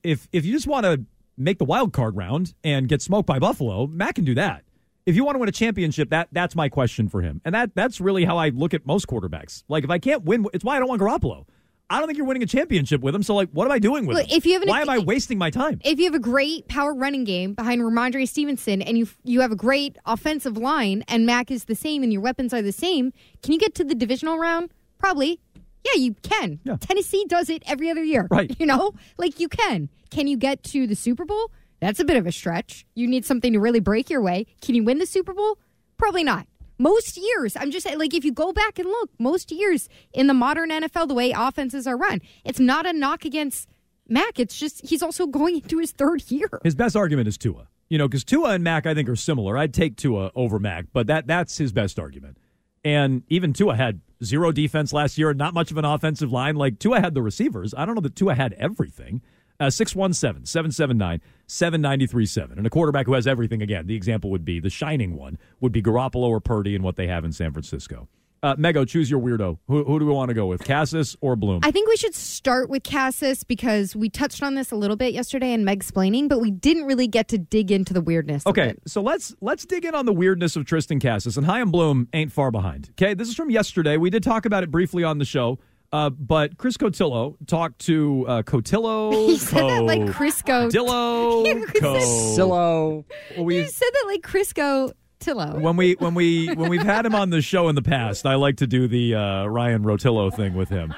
[0.03, 1.03] If if you just want to
[1.37, 4.63] make the wild card round and get smoked by Buffalo, Mac can do that.
[5.05, 7.75] If you want to win a championship, that that's my question for him, and that
[7.75, 9.63] that's really how I look at most quarterbacks.
[9.67, 11.45] Like if I can't win, it's why I don't want Garoppolo.
[11.89, 13.23] I don't think you're winning a championship with him.
[13.23, 14.37] So like, what am I doing with Look, him?
[14.37, 15.79] if you have an- why am I wasting my time?
[15.85, 19.51] If you have a great power running game behind Rhamondre Stevenson, and you you have
[19.51, 23.13] a great offensive line, and Mac is the same, and your weapons are the same,
[23.41, 24.71] can you get to the divisional round?
[24.97, 25.39] Probably.
[25.85, 26.59] Yeah, you can.
[26.81, 28.27] Tennessee does it every other year.
[28.29, 28.53] Right.
[28.59, 29.87] You know, like you can.
[30.09, 31.51] Can you get to the Super Bowl?
[31.79, 32.85] That's a bit of a stretch.
[32.95, 34.47] You need something to really break your way.
[34.61, 35.57] Can you win the Super Bowl?
[35.95, 36.47] Probably not.
[36.77, 40.27] Most years, I'm just saying, like, if you go back and look, most years in
[40.27, 43.67] the modern NFL, the way offenses are run, it's not a knock against
[44.07, 44.39] Mac.
[44.39, 46.49] It's just he's also going into his third year.
[46.63, 47.67] His best argument is Tua.
[47.89, 49.57] You know, because Tua and Mac I think are similar.
[49.57, 52.37] I'd take Tua over Mac, but that that's his best argument.
[52.83, 56.55] And even Tua had zero defense last year, not much of an offensive line.
[56.55, 57.73] Like Tua had the receivers.
[57.75, 59.21] I don't know that Tua had everything.
[59.59, 62.57] Uh, 617 779 7937.
[62.57, 65.71] And a quarterback who has everything, again, the example would be the shining one, would
[65.71, 68.07] be Garoppolo or Purdy and what they have in San Francisco.
[68.43, 69.57] Uh, Mego, choose your weirdo.
[69.67, 71.61] Who, who do we want to go with, Casas or Bloom?
[71.63, 75.13] I think we should start with Casas because we touched on this a little bit
[75.13, 78.45] yesterday in Meg explaining, but we didn't really get to dig into the weirdness.
[78.45, 81.71] of Okay, so let's let's dig in on the weirdness of Triston Casas and Chaim
[81.71, 82.89] Bloom ain't far behind.
[82.91, 83.97] Okay, this is from yesterday.
[83.97, 85.57] We did talk about it briefly on the show,
[85.97, 89.11] uh, but Chris Cotillo talked to uh, Cotillo.
[89.29, 90.69] You said that like Crisco.
[90.71, 91.45] Dillo.
[91.47, 93.03] You Cotillo.
[93.35, 95.59] Well, we You said that like Crisco Tillo.
[95.59, 98.35] when we when we when we've had him on the show in the past, I
[98.35, 100.93] like to do the uh, Ryan Rotillo thing with him.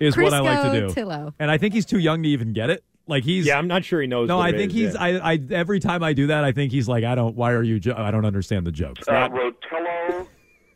[0.00, 0.86] Is what I like to do.
[0.88, 1.34] Crisco-tillo.
[1.38, 2.84] And I think he's too young to even get it.
[3.06, 4.28] Like he's Yeah, I'm not sure he knows.
[4.28, 4.94] no, what I it think is, he's.
[4.94, 5.00] yeah.
[5.02, 7.34] I, I every time I do that, I think he's like, I don't.
[7.36, 7.78] Why are you?
[7.80, 8.96] Jo- I don't understand the joke.
[9.08, 10.26] Uh, Rotillo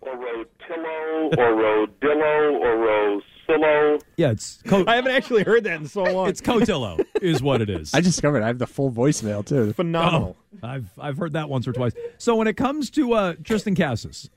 [0.02, 2.76] or Rotillo or Rodillo or
[3.48, 4.00] Rosillo.
[4.16, 4.62] Yeah, it's.
[4.66, 6.28] Co- I haven't actually heard that in so long.
[6.28, 7.94] It's Cotillo, is what it is.
[7.94, 9.72] I discovered I have the full voicemail too.
[9.72, 10.36] Phenomenal.
[10.62, 11.92] Oh, I've I've heard that once or twice.
[12.18, 14.30] So when it comes to uh, Triston Casas,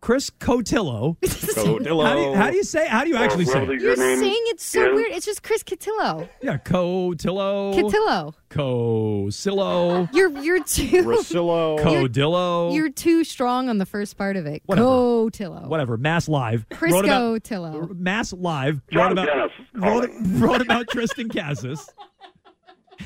[0.00, 1.18] Chris Cotillo.
[1.20, 2.04] Cotillo.
[2.06, 2.88] How do you, how do you say?
[2.88, 3.62] How do you actually say?
[3.62, 3.80] it?
[3.80, 5.12] You're saying it's so weird.
[5.12, 6.28] It's just Chris Cotillo.
[6.40, 7.74] Yeah, Cotillo.
[7.74, 8.34] Cotillo.
[8.50, 10.08] Cosillo.
[10.12, 11.78] You're you're too Rosillo.
[11.80, 12.74] Codillo.
[12.74, 14.62] You're too strong on the first part of it.
[14.66, 14.88] Whatever.
[14.88, 15.68] Cotillo.
[15.68, 15.96] Whatever.
[15.96, 16.66] Mass Live.
[16.70, 17.96] Chris wrote about, Cotillo.
[17.98, 20.10] Mass Live John wrote about Dennis wrote,
[20.40, 21.88] wrote about Triston Casas.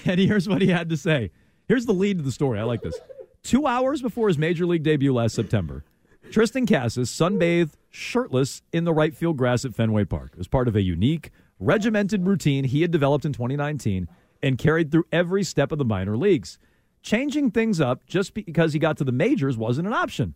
[0.06, 1.30] And here's what he had to say.
[1.68, 2.58] Here's the lead to the story.
[2.58, 2.98] I like this.
[3.44, 5.84] Two hours before his major league debut last September,
[6.34, 10.30] Triston Casas sunbathed shirtless in the right field grass at Fenway Park.
[10.32, 14.08] It was part of a unique, regimented routine he had developed in 2019
[14.42, 16.58] and carried through every step of the minor leagues.
[17.02, 20.34] Changing things up just because he got to the majors wasn't an option.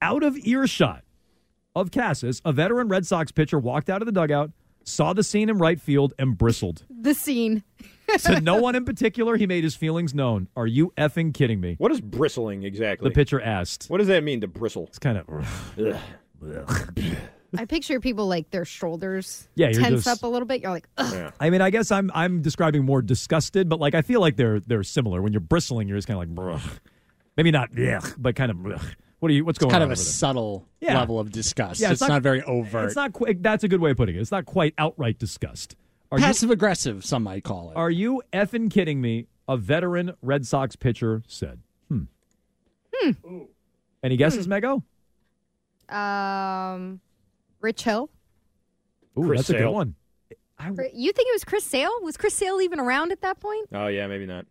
[0.00, 1.02] Out of earshot
[1.74, 4.52] of Casas, a veteran Red Sox pitcher walked out of the dugout,
[4.84, 6.84] saw the scene in right field, and bristled.
[6.88, 7.64] The scene.
[8.18, 10.48] To no one in particular, he made his feelings known.
[10.56, 11.76] Are you effing kidding me?
[11.78, 13.08] What is bristling exactly?
[13.08, 13.86] The pitcher asked.
[13.88, 14.84] What does that mean to bristle?
[14.88, 15.26] It's kind of.
[17.56, 20.62] I picture people like their shoulders Yeah, tense just- up a little bit.
[20.62, 21.32] You're like, Ugh.
[21.38, 24.60] I mean, I guess I'm I'm describing more disgusted, but like I feel like they're
[24.60, 25.20] they're similar.
[25.20, 26.78] When you're bristling, you're just kind of like, Bruh.
[27.36, 28.56] maybe not, yeah, but kind of.
[28.56, 28.82] Bruh.
[29.20, 29.44] What are you?
[29.44, 29.88] What's It's going kind on?
[29.88, 30.12] Kind of a there?
[30.12, 30.98] subtle Yeah.
[30.98, 31.80] level of disgust.
[31.80, 32.86] Yeah, it's, not, very overt.
[32.86, 33.40] It's not quite.
[33.42, 34.20] That's a good way of putting it.
[34.20, 35.76] It's not quite outright disgust.
[36.12, 37.04] Are you- passive aggressive.
[37.04, 37.76] Some might call it.
[37.76, 39.26] Are you effing kidding me?
[39.48, 41.60] A veteran Red Sox pitcher said.
[41.88, 42.02] Hmm.
[42.94, 43.10] Hmm.
[44.04, 44.82] Any guesses, Mego?
[45.88, 47.00] um,
[47.60, 48.10] Rich Hill.
[49.18, 49.74] Ooh, Chris that's a good Sale.
[49.74, 49.94] one.
[50.94, 51.90] You think it was Chris Sale?
[52.02, 53.68] Was Chris Sale even around at that point?
[53.72, 54.46] Oh yeah, maybe not.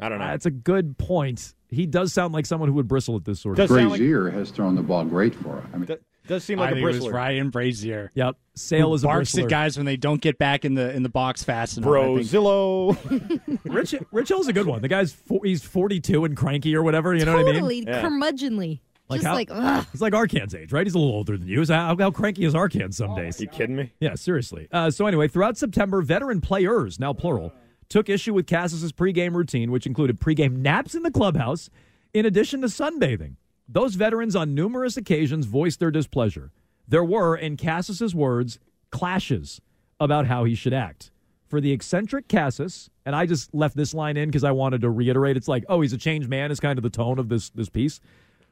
[0.00, 0.26] I don't know.
[0.26, 1.54] That's a good point.
[1.68, 4.34] He does sound like someone who would bristle at this sort Does of sound like-
[4.34, 5.68] has thrown the ball great for him.
[5.74, 5.88] I mean,
[6.22, 7.12] Does, does seem like a think it was bristler.
[7.12, 8.08] Ryan Brasier.
[8.14, 8.36] Yep.
[8.54, 9.44] Sale is a barks bristler.
[9.44, 11.90] at guys when they don't get back in the in the box fast enough.
[11.90, 12.20] I think.
[12.20, 13.58] Brozillo.
[13.64, 14.82] Rich Rich Hill's a good one.
[14.82, 17.14] The guy's four, he's 42 and cranky or whatever.
[17.14, 17.54] You know what I mean?
[17.54, 18.80] totally curmudgeonly.
[19.10, 19.86] Just how- like, ugh.
[19.92, 20.86] He's like Arcand's age, right?
[20.86, 21.64] He's a little older than you.
[21.64, 23.40] So how, how cranky is Arcan some days?
[23.40, 23.92] you kidding me?
[24.00, 24.68] Yeah, seriously.
[24.72, 27.52] Uh, so anyway, throughout September, veteran players, now plural,
[27.90, 31.68] took issue with Casas's pregame routine, which included pregame naps in the clubhouse,
[32.14, 33.36] in addition to sunbathing.
[33.68, 36.52] Those veterans on numerous occasions voiced their displeasure.
[36.86, 38.58] There were, in Casas's words,
[38.90, 39.60] clashes
[40.00, 41.10] about how he should act.
[41.46, 44.90] For the eccentric Casas, and I just left this line in because I wanted to
[44.90, 47.50] reiterate, it's like, oh, he's a changed man is kind of the tone of this
[47.50, 48.00] this piece.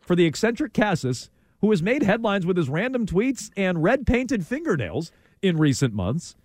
[0.01, 4.47] For the eccentric Cassis, who has made headlines with his random tweets and red painted
[4.47, 6.37] fingernails in recent months,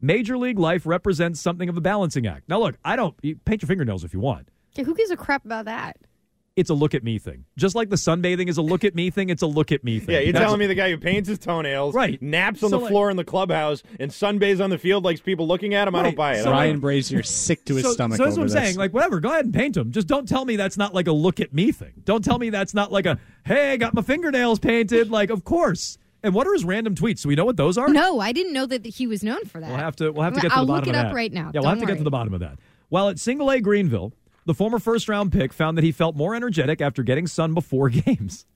[0.00, 2.48] Major League life represents something of a balancing act.
[2.48, 4.48] Now, look, I don't paint your fingernails if you want.
[4.74, 5.96] Okay, who gives a crap about that?
[6.54, 7.46] It's a look at me thing.
[7.56, 9.98] Just like the sunbathing is a look at me thing, it's a look at me
[10.00, 10.14] thing.
[10.14, 12.20] Yeah, you're That's- telling me the guy who paints his toenails, Right.
[12.20, 15.20] naps on So, the like- floor in the clubhouse, and sunbathes on the field likes
[15.22, 15.94] people looking at him.
[15.94, 16.42] I don't buy it.
[16.42, 18.18] So, Ryan Brasier's sick to his so, stomach.
[18.18, 18.64] So that's over what I'm this.
[18.68, 18.76] saying.
[18.76, 19.92] Like, whatever, go ahead and paint him.
[19.92, 21.92] Just don't tell me that's not like a look at me thing.
[22.04, 25.10] Don't tell me that's not like a, hey, I got my fingernails painted.
[25.10, 25.96] Like, of course.
[26.22, 27.22] And what are his random tweets?
[27.22, 27.88] Do we know what those are?
[27.88, 29.68] No, I didn't know that he was known for that.
[29.70, 31.10] We'll have to we'll have to get to I'll the bottom look it of up
[31.12, 31.14] that.
[31.16, 31.50] right now.
[31.54, 32.58] Yeah, we'll Don't have to get to the bottom of that.
[32.90, 34.12] While at Single A Greenville,
[34.44, 37.88] the former first round pick found that he felt more energetic after getting sun before
[37.90, 38.46] games.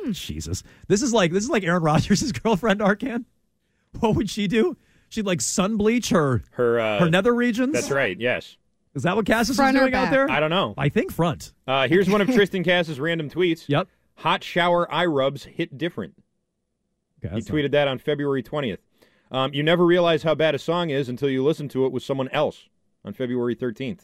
[0.00, 0.12] Hmm.
[0.12, 0.62] Jesus.
[0.88, 3.24] This is like this is like Aaron Rodgers' girlfriend Arcand.
[4.00, 4.76] What would she do?
[5.08, 7.72] She'd like sun bleach her her uh, her nether regions.
[7.74, 8.18] That's right.
[8.18, 8.56] Yes.
[8.94, 10.30] Is that what Casas Front is doing out there?
[10.30, 10.74] I don't know.
[10.76, 11.52] I think front.
[11.66, 13.66] Uh, here's one of Triston Casas's random tweets.
[13.68, 13.88] Yep.
[14.16, 16.14] Hot shower eye rubs hit different.
[17.24, 18.78] Okay, He that's not- tweeted that on February 20th.
[19.30, 22.02] Um, you never realize how bad a song is until you listen to it with
[22.02, 22.68] someone else
[23.02, 24.00] on February 13th.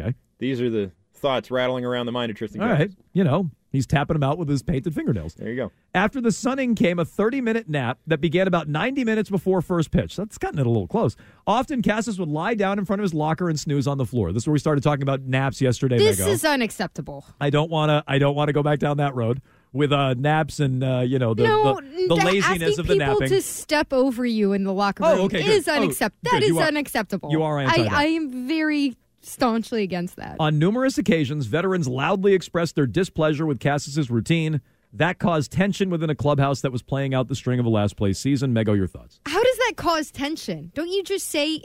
[0.00, 0.14] Okay.
[0.42, 2.78] These are the thoughts rattling around the mind of Triston All Casas.
[2.80, 2.90] right.
[3.12, 5.34] You know, he's tapping them out with his painted fingernails.
[5.34, 5.70] There you go.
[5.94, 9.92] After the sunning came a 30 minute nap that began about 90 minutes before first
[9.92, 10.16] pitch.
[10.16, 11.14] That's gotten it a little close.
[11.46, 14.32] Often, Casas would lie down in front of his locker and snooze on the floor.
[14.32, 15.98] This is where we started talking about naps yesterday.
[15.98, 16.26] This Mego.
[16.28, 17.24] is unacceptable.
[17.40, 18.02] I don't want to.
[18.08, 21.18] I don't want to go back down that road with uh, naps and uh, you
[21.20, 23.28] know the no, the, the laziness of the people napping.
[23.28, 25.50] to step over you in the locker Oh, room okay, good.
[25.52, 26.30] is Oh, unacceptable.
[26.30, 26.32] good.
[26.32, 27.30] That is You are- unacceptable.
[27.30, 28.00] you are anti I.
[28.02, 30.36] I am very staunchly against that.
[30.38, 34.60] On numerous occasions, veterans loudly expressed their displeasure with Casas's routine.
[34.92, 37.96] That caused tension within a clubhouse that was playing out the string of a last
[37.96, 38.52] place season.
[38.54, 39.20] Mego, oh, your thoughts?
[39.26, 40.70] How does that cause tension?
[40.74, 41.62] Don't you just say,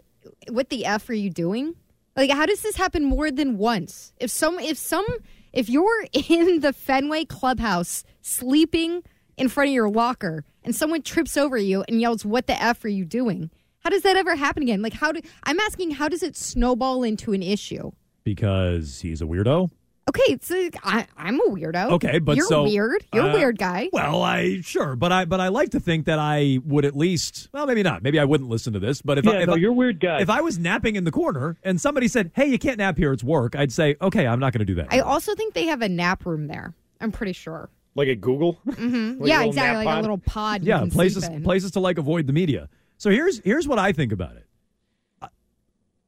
[0.50, 1.76] "What the f are you doing?"
[2.16, 4.14] Like, how does this happen more than once?
[4.18, 5.06] If some, if some,
[5.54, 9.04] if you're in the Fenway clubhouse sleeping
[9.38, 12.86] in front of your locker and someone trips over you and yells, "What the f
[12.86, 13.52] are you doing?"
[13.88, 14.82] How does that ever happen again?
[14.82, 15.92] Like, how do I'm asking?
[15.92, 17.94] How does it snowball into an issue?
[18.26, 19.72] Because he's a weirdo.
[20.10, 21.92] Okay, it's like, I, I'm a weirdo.
[21.92, 23.06] Okay, but you're so weird.
[23.14, 23.88] You're uh, a weird guy.
[23.94, 27.48] Well, I sure, but I but I like to think that I would at least.
[27.54, 28.04] Well, maybe not.
[28.04, 29.02] Maybe I wouldn't listen to this.
[29.02, 30.20] But if I, Yeah, if no, I, you're a weird guy.
[30.20, 33.14] If I was napping in the corner and somebody said, "Hey, you can't nap here;
[33.14, 35.68] it's work," I'd say, "Okay, I'm not going to do that." I also think they
[35.68, 36.74] have a nap room there.
[37.00, 37.70] I'm pretty sure.
[37.96, 38.60] Like at Google?
[38.66, 39.98] hmm Like yeah, exactly, like pod?
[39.98, 40.64] a little pod.
[40.64, 41.44] you yeah, can places sleep in.
[41.46, 42.68] places to like avoid the media.
[42.98, 44.48] So here's here's what I think about it.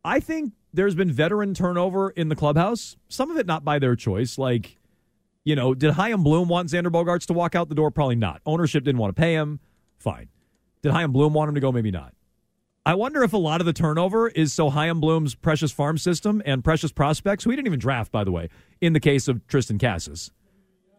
[0.03, 2.97] I- think there's been veteran turnover in the clubhouse.
[3.07, 4.37] Some of it not by their choice.
[4.37, 4.77] Like,
[5.43, 7.91] you know, did Chaim Bloom want Xander Bogaerts to walk out the door?
[7.91, 8.41] Probably not.
[8.45, 9.59] Ownership didn't want to pay him.
[9.97, 10.29] Fine.
[10.81, 11.71] Did Chaim Bloom want him to go?
[11.71, 12.13] Maybe not.
[12.85, 16.41] I wonder if a lot of the turnover is so Chaim Bloom's precious farm system
[16.45, 18.49] and precious prospects, who he didn't even draft, by the way,
[18.81, 20.31] in the case of Triston Casas.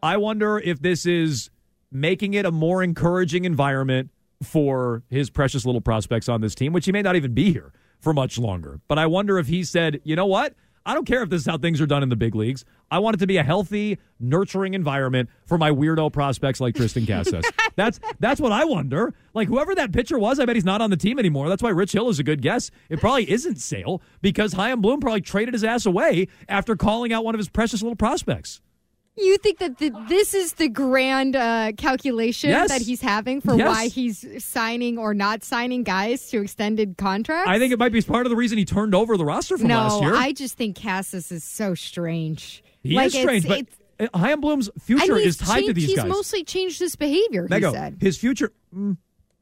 [0.02, 1.50] I wonder if this is
[1.90, 4.10] making it a more encouraging environment
[4.42, 7.72] for his precious little prospects on this team, which he may not even be here
[7.98, 8.80] for much longer.
[8.88, 10.54] But I wonder if he said, you know what?
[10.86, 12.64] I don't care if this is how things are done in the big leagues.
[12.90, 17.06] I want it to be a healthy, nurturing environment for my weirdo prospects like Triston
[17.06, 17.44] Casas.
[17.76, 19.12] that's that's what I wonder.
[19.34, 21.48] Like whoever that pitcher was, I bet he's not on the team anymore.
[21.48, 22.70] That's why Rich Hill is a good guess.
[22.88, 27.24] It probably isn't Sale because Chaim Bloom probably traded his ass away after calling out
[27.24, 28.62] one of his precious little prospects.
[29.16, 32.68] You think that the, this is the grand uh, calculation Yes.
[32.70, 33.68] that he's having for Yes.
[33.68, 37.48] why he's signing or not signing guys to extended contracts?
[37.50, 39.68] I think it might be part of the reason he turned over the roster from
[39.68, 40.14] no, last year.
[40.14, 42.62] I just think Casas is so strange.
[42.82, 43.58] he like is strange, it's, but
[43.98, 46.08] it's, Bloom's future he's is tied to changed- these he's guys.
[46.08, 47.46] mostly changed his behavior.
[47.48, 47.98] He Mego, said.
[48.00, 48.52] his future.
[48.74, 48.96] Mm,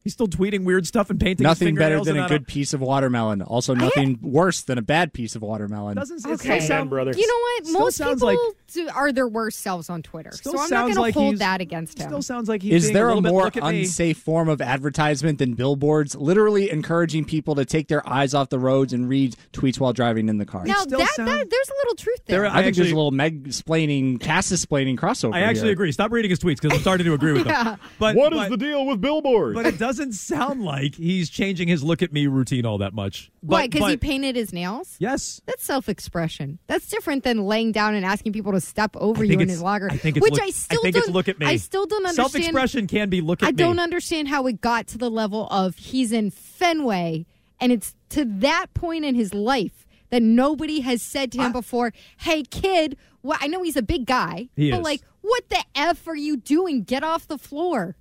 [0.08, 1.44] he's still tweeting weird stuff and painting.
[1.46, 3.42] his Nothing better than a good don't- piece of watermelon.
[3.42, 5.96] Also, nothing worse than a bad piece of watermelon.
[5.96, 6.58] Doesn't it Okay.
[6.60, 7.12] still sound, brother.
[7.14, 7.66] You know what?
[7.66, 8.38] Still Most people like-
[8.72, 11.32] do, are their worst selves on Twitter, Still so I'm not sounds going to hold
[11.34, 12.08] he's- that against him.
[12.08, 14.48] Still sounds like he's Is being there a a, little bit, more me." unsafe form
[14.48, 16.14] of advertisement than billboards?
[16.16, 20.28] Literally encouraging people to take their eyes off the roads and read tweets while driving
[20.28, 20.64] in the car.
[20.64, 22.40] now still that, sound- that there's a little truth there.
[22.42, 25.34] There- I, think actually- there's a little meg splaining, Cass splaining crossover.
[25.34, 25.72] I actually here.
[25.72, 25.92] agree.
[25.92, 27.64] Stop reading his tweets because I'm starting to agree with Yeah.
[27.64, 27.78] them.
[27.98, 29.54] But What is but, the deal with billboards?
[29.54, 33.30] But it doesn't sound like he's changing his look at me routine all that much.
[33.40, 33.64] Why?
[33.64, 34.96] But- Because he painted his nails.
[34.98, 35.40] Yes.
[35.46, 36.58] That's self-expression.
[36.66, 39.88] That's different than laying down and asking people to step over you in his locker.
[39.90, 41.04] I think it's which look, I still think don't.
[41.04, 41.46] it's look at me.
[41.46, 42.30] I still don't understand.
[42.32, 43.56] Self-expression can be look at I me.
[43.56, 47.26] don't understand how it got to the level of he's in Fenway,
[47.60, 51.92] and it's to that point in his life that nobody has said to him before,
[52.18, 54.84] "Hey, kid, well, I know he's a big guy, He but is.
[54.84, 56.82] like, what the f are you doing?
[56.84, 57.96] Get off the floor."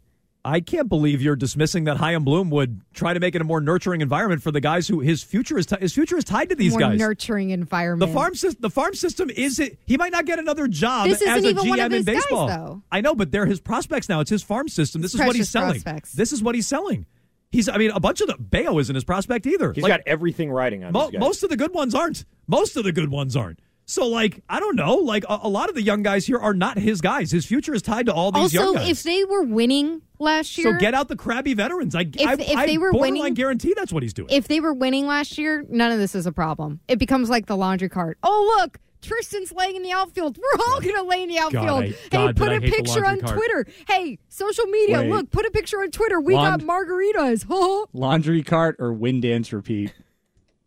[0.48, 3.60] I can't believe you're dismissing that Chaim Bloom would try to make it a more
[3.60, 6.56] nurturing environment for the guys who his future is ti- his future is tied to
[6.56, 6.98] these More guys.
[7.00, 9.78] nurturing the farm system, the farm system is it.
[9.86, 11.92] He might not get another job This as isn't a even GM one of in
[11.92, 12.48] his guys, baseball.
[12.48, 12.82] though.
[12.92, 14.22] I know, but they're his prospects now.
[14.22, 15.02] It's his farm system.
[15.02, 15.82] This is what he's selling.
[15.82, 16.14] prospects.
[16.14, 17.06] This is what he's selling.
[17.52, 17.68] He's.
[17.70, 19.74] I mean, a bunch of the Bello isn't his prospect either.
[19.74, 21.20] He's Like, got everything riding on Mo- these guys.
[21.22, 22.26] most of the good ones aren't.
[22.48, 23.60] Most of the good ones aren't.
[23.90, 24.96] So, like, I don't know.
[24.96, 27.32] Like, a, a lot of the young guys here are not his guys.
[27.32, 28.90] His future is tied to all these young also, guys.
[28.90, 31.96] if they were winning last year, so get out the crabby veterans.
[31.96, 34.28] I, If- I, if I they were borderline winning- guarantee that's what he's doing.
[34.30, 36.82] if they were winning last year, none of this is a problem.
[36.90, 38.18] It becomes like the laundry cart.
[38.24, 40.38] Oh, look, Triston's laying in the outfield.
[40.38, 41.84] We're all going to lay in the outfield.
[41.84, 43.36] I- hey, God, put did I a hate the picture on cart.
[43.38, 43.68] Twitter.
[43.88, 45.10] Hey, social media, Wait.
[45.12, 46.20] look, put a picture on Twitter.
[46.20, 47.46] We Laund- got margaritas.
[47.48, 47.86] Huh?
[47.94, 49.94] Laundry cart or wind dance repeat?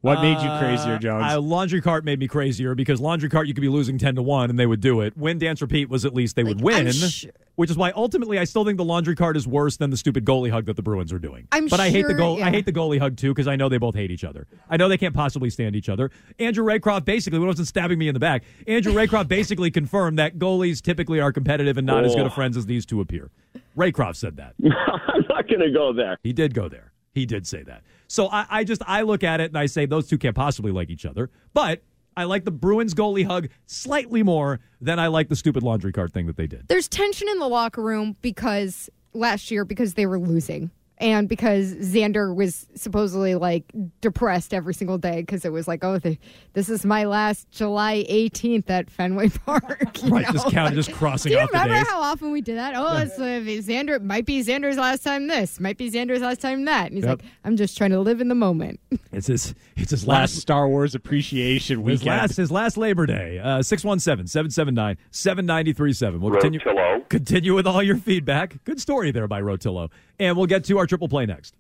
[0.03, 1.25] What made you crazier, Uh, Jones?
[1.31, 4.23] Uh, laundry cart made me crazier because laundry cart you could be losing ten to
[4.23, 5.15] one and they would do it.
[5.17, 7.27] Win dance repeat was at least they would win, sh-
[7.57, 10.25] which is why ultimately I still think the laundry cart is worse than the stupid
[10.25, 11.47] goalie hug that the Bruins are doing.
[11.53, 12.43] I'm but I hate the sure- goal.
[12.43, 14.47] I hate the goalie hug too because I know they both hate each other.
[14.71, 16.11] I know they can't possibly stand each other.
[16.39, 18.45] Andrew Raycroft basically wasn't stabbing me in the back.
[18.67, 22.37] Andrew Raycroft basically confirmed that goalies typically are competitive and not as good of Oh.
[22.37, 23.31] friends as these two appear.
[23.77, 24.55] Raycroft said that.
[24.65, 26.17] I'm not going to go there.
[26.23, 26.93] He did go there.
[27.13, 27.83] He did say that.
[28.11, 30.73] So I, I just I look at it and I say those two can't possibly
[30.73, 31.31] like each other.
[31.55, 31.81] But
[32.17, 36.13] I like the Bruins goalie hug slightly more than I like the stupid laundry cart
[36.13, 36.67] thing that they did.
[36.67, 40.73] There's tension in the locker room because last year because they were losing.
[41.01, 43.65] And because Xander was supposedly like
[44.03, 46.19] depressed every single day because it was like, oh, the,
[46.53, 50.03] this is my last July 18th at Fenway Park.
[50.03, 50.33] you Right, know?
[50.33, 51.89] just counting, just crossing Do you off the remember days.
[51.89, 52.75] how often we did that?
[52.77, 53.97] Oh, it's uh, Xander.
[53.97, 55.27] it Might be Xander's last time.
[55.27, 56.67] This might be Xander's last time.
[56.67, 56.89] That.
[56.89, 57.23] And he's Yep.
[57.23, 58.79] like, I'm just trying to live in the moment.
[59.13, 63.41] It's his it's his last last Star Wars appreciation his last his last Labor Day.
[63.41, 66.21] Uh 617-779-7937.
[66.21, 67.09] We'll continue Cotillo.
[67.09, 68.63] continue with all your feedback.
[68.65, 69.91] Good story there by Cotillo.
[70.19, 71.55] And we'll get to our triple play next.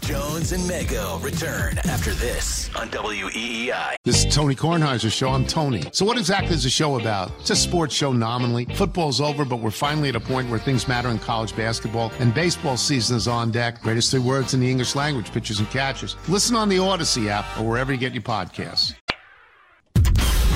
[0.00, 3.94] Jones and Mego return after this on WEEI.
[4.04, 5.28] This is Tony Kornheiser's show.
[5.30, 5.84] I'm Tony.
[5.92, 7.30] So, what exactly is the show about?
[7.40, 8.64] It's a sports show nominally.
[8.74, 12.34] Football's over, but we're finally at a point where things matter in college basketball, and
[12.34, 13.80] baseball season is on deck.
[13.82, 16.16] Greatest three words in the English language pitchers and catchers.
[16.28, 18.94] Listen on the Odyssey app or wherever you get your podcasts.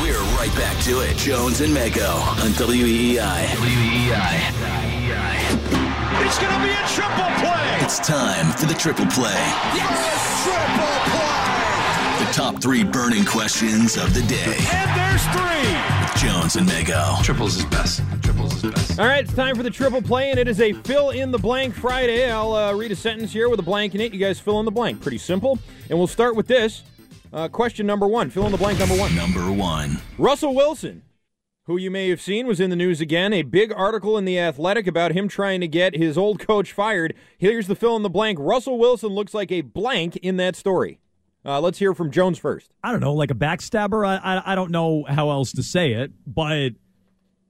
[0.02, 1.16] We're right back to it.
[1.18, 3.46] Jones and Mego on WEEI.
[3.46, 4.46] WEEI.
[6.26, 7.78] It's going to be a triple play.
[7.84, 9.30] It's time for the triple play.
[9.76, 10.42] Yes!
[10.42, 12.26] Triple play.
[12.26, 14.56] The top three burning questions of the day.
[14.72, 15.70] And there's three.
[16.02, 17.22] With Jones and Mego.
[17.22, 18.02] Triples is best.
[18.24, 18.98] Triples is best.
[18.98, 21.38] All right, it's time for the triple play, and it is a fill in the
[21.38, 22.28] blank Friday.
[22.28, 24.12] I'll uh, read a sentence here with a blank in it.
[24.12, 25.00] You guys fill in the blank.
[25.00, 25.60] Pretty simple.
[25.88, 26.82] And we'll start with this.
[27.32, 28.30] Uh, question number one.
[28.30, 29.14] Fill in the blank number one.
[29.14, 29.98] Number one.
[30.18, 31.02] Russell Wilson,
[31.66, 33.32] who you may have seen was in the news again.
[33.32, 37.14] A big article in The Athletic about him trying to get his old coach fired.
[37.38, 38.38] Here's the fill in the blank.
[38.40, 41.00] Russell Wilson looks like a blank in that story.
[41.44, 42.72] Uh, let's hear from Jones first.
[42.82, 44.06] I don't know, like a backstabber.
[44.06, 46.70] I, I I don't know how else to say it, but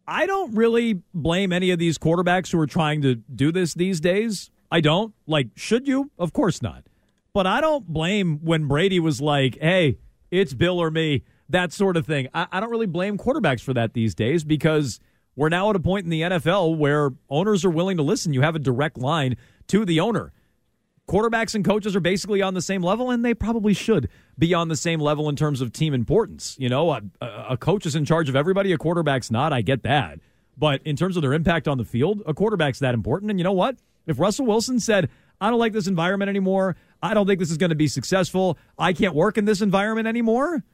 [0.06, 4.00] I don't really blame any of these quarterbacks who are trying to do this these
[4.00, 4.50] days.
[4.70, 5.14] I don't.
[5.26, 6.10] Like, should you?
[6.18, 6.84] Of course not.
[7.32, 9.98] But I don't blame when Brady was like, "Hey,
[10.30, 12.28] it's Bill or me," that sort of thing.
[12.34, 15.00] I, I don't really blame quarterbacks for that these days because
[15.34, 18.32] we're now at a point in the NFL where owners are willing to listen.
[18.32, 19.36] You have a direct line
[19.68, 20.32] to the owner
[21.06, 24.68] quarterbacks and coaches are basically on the same level, and they probably should be on
[24.68, 26.56] the same level in terms of team importance.
[26.58, 29.52] You know, a, a coach is in charge of everybody, a quarterback's not.
[29.52, 30.20] I get that.
[30.56, 33.30] But in terms of their impact on the field, a quarterback's that important.
[33.30, 33.76] And you know what?
[34.06, 37.58] If Russell Wilson said, I don't like this environment anymore, I don't think this is
[37.58, 40.64] going to be successful, I can't work in this environment anymore,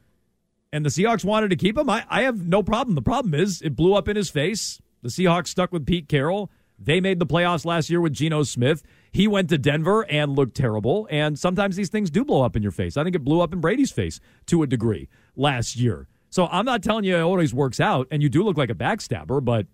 [0.72, 2.94] and the Seahawks wanted to keep him, I, I have no problem.
[2.94, 4.80] The problem is it blew up in his face.
[5.02, 6.50] The Seahawks stuck with Pete Carroll.
[6.78, 8.82] They made the playoffs last year with Geno Smith.
[9.12, 11.06] He went to Denver and looked terrible.
[11.10, 12.96] And sometimes these things do blow up in your face.
[12.96, 16.08] I think it blew up in Brady's face to a degree last year.
[16.30, 18.74] So I'm not telling you it always works out, and you do look like a
[18.74, 19.66] backstabber, but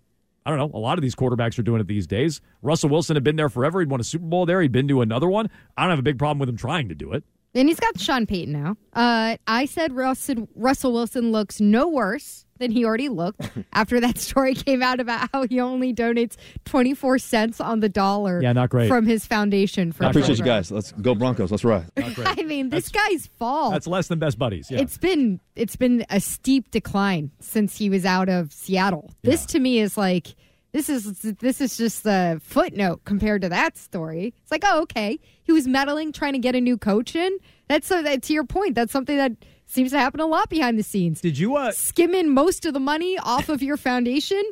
[0.45, 0.77] I don't know.
[0.77, 2.41] A lot of these quarterbacks are doing it these days.
[2.61, 3.79] Russell Wilson had been there forever.
[3.79, 4.61] He'd won a Super Bowl there.
[4.61, 5.49] He'd been to another one.
[5.77, 7.23] I don't have a big problem with him trying to do it.
[7.55, 8.77] And he's got Sean Payton now.
[8.93, 14.17] Uh, I said Russell, Russell Wilson looks no worse than he already looked after that
[14.19, 16.35] story came out about how he only donates
[16.65, 18.87] 24 cents on the dollar Yeah, not great.
[18.87, 20.71] from his foundation for I appreciate you guys.
[20.71, 21.49] Let's go Broncos.
[21.49, 21.85] Let's ride.
[21.97, 23.71] I mean, this guy's fall.
[23.71, 24.69] That's less than best buddies.
[24.69, 24.79] Yeah.
[24.81, 29.09] It's been it's been a steep decline since he was out of Seattle.
[29.23, 30.35] This to me is like
[30.71, 34.35] this is this is just a footnote compared to that story.
[34.43, 35.19] It's like, oh, okay,
[35.49, 37.37] he was meddling, trying to get a new coach in.
[37.67, 38.75] That's so that to your point.
[38.75, 39.31] That's something that
[39.65, 41.21] seems to happen a lot behind the scenes.
[41.21, 44.43] Did you uh, in most of the money off of your foundation?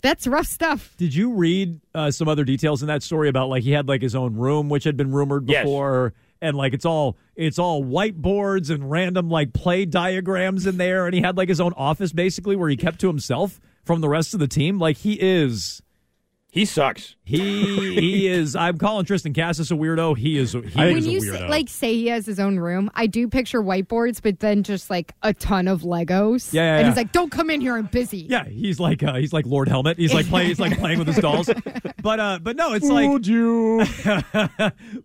[0.00, 0.94] That's rough stuff.
[0.96, 4.00] Did you read uh, some other details in that story about like he had like
[4.00, 5.64] his own room, which had been rumored Yes.
[5.64, 11.06] before, and like it's all it's all whiteboards and random like play diagrams in there,
[11.06, 14.08] and he had like his own office basically where he kept to himself from the
[14.08, 14.78] rest of the team.
[14.78, 15.82] Like he is,
[16.58, 17.14] he sucks.
[17.22, 18.56] He he is.
[18.56, 20.16] I'm calling Triston Casas a weirdo.
[20.16, 20.54] He is.
[20.54, 21.38] He when is a you weirdo.
[21.38, 24.90] say, like say he has his own room, I do picture whiteboards, but then just
[24.90, 26.52] like a ton of Legos.
[26.52, 26.90] Yeah, yeah, and yeah.
[26.90, 29.68] he's like, "Don't come in here, I'm busy." Yeah, he's like uh, he's like Lord
[29.68, 29.98] Helmet.
[29.98, 31.48] He's like playing he's like playing with his dolls.
[32.02, 33.84] But uh but no, it's like you.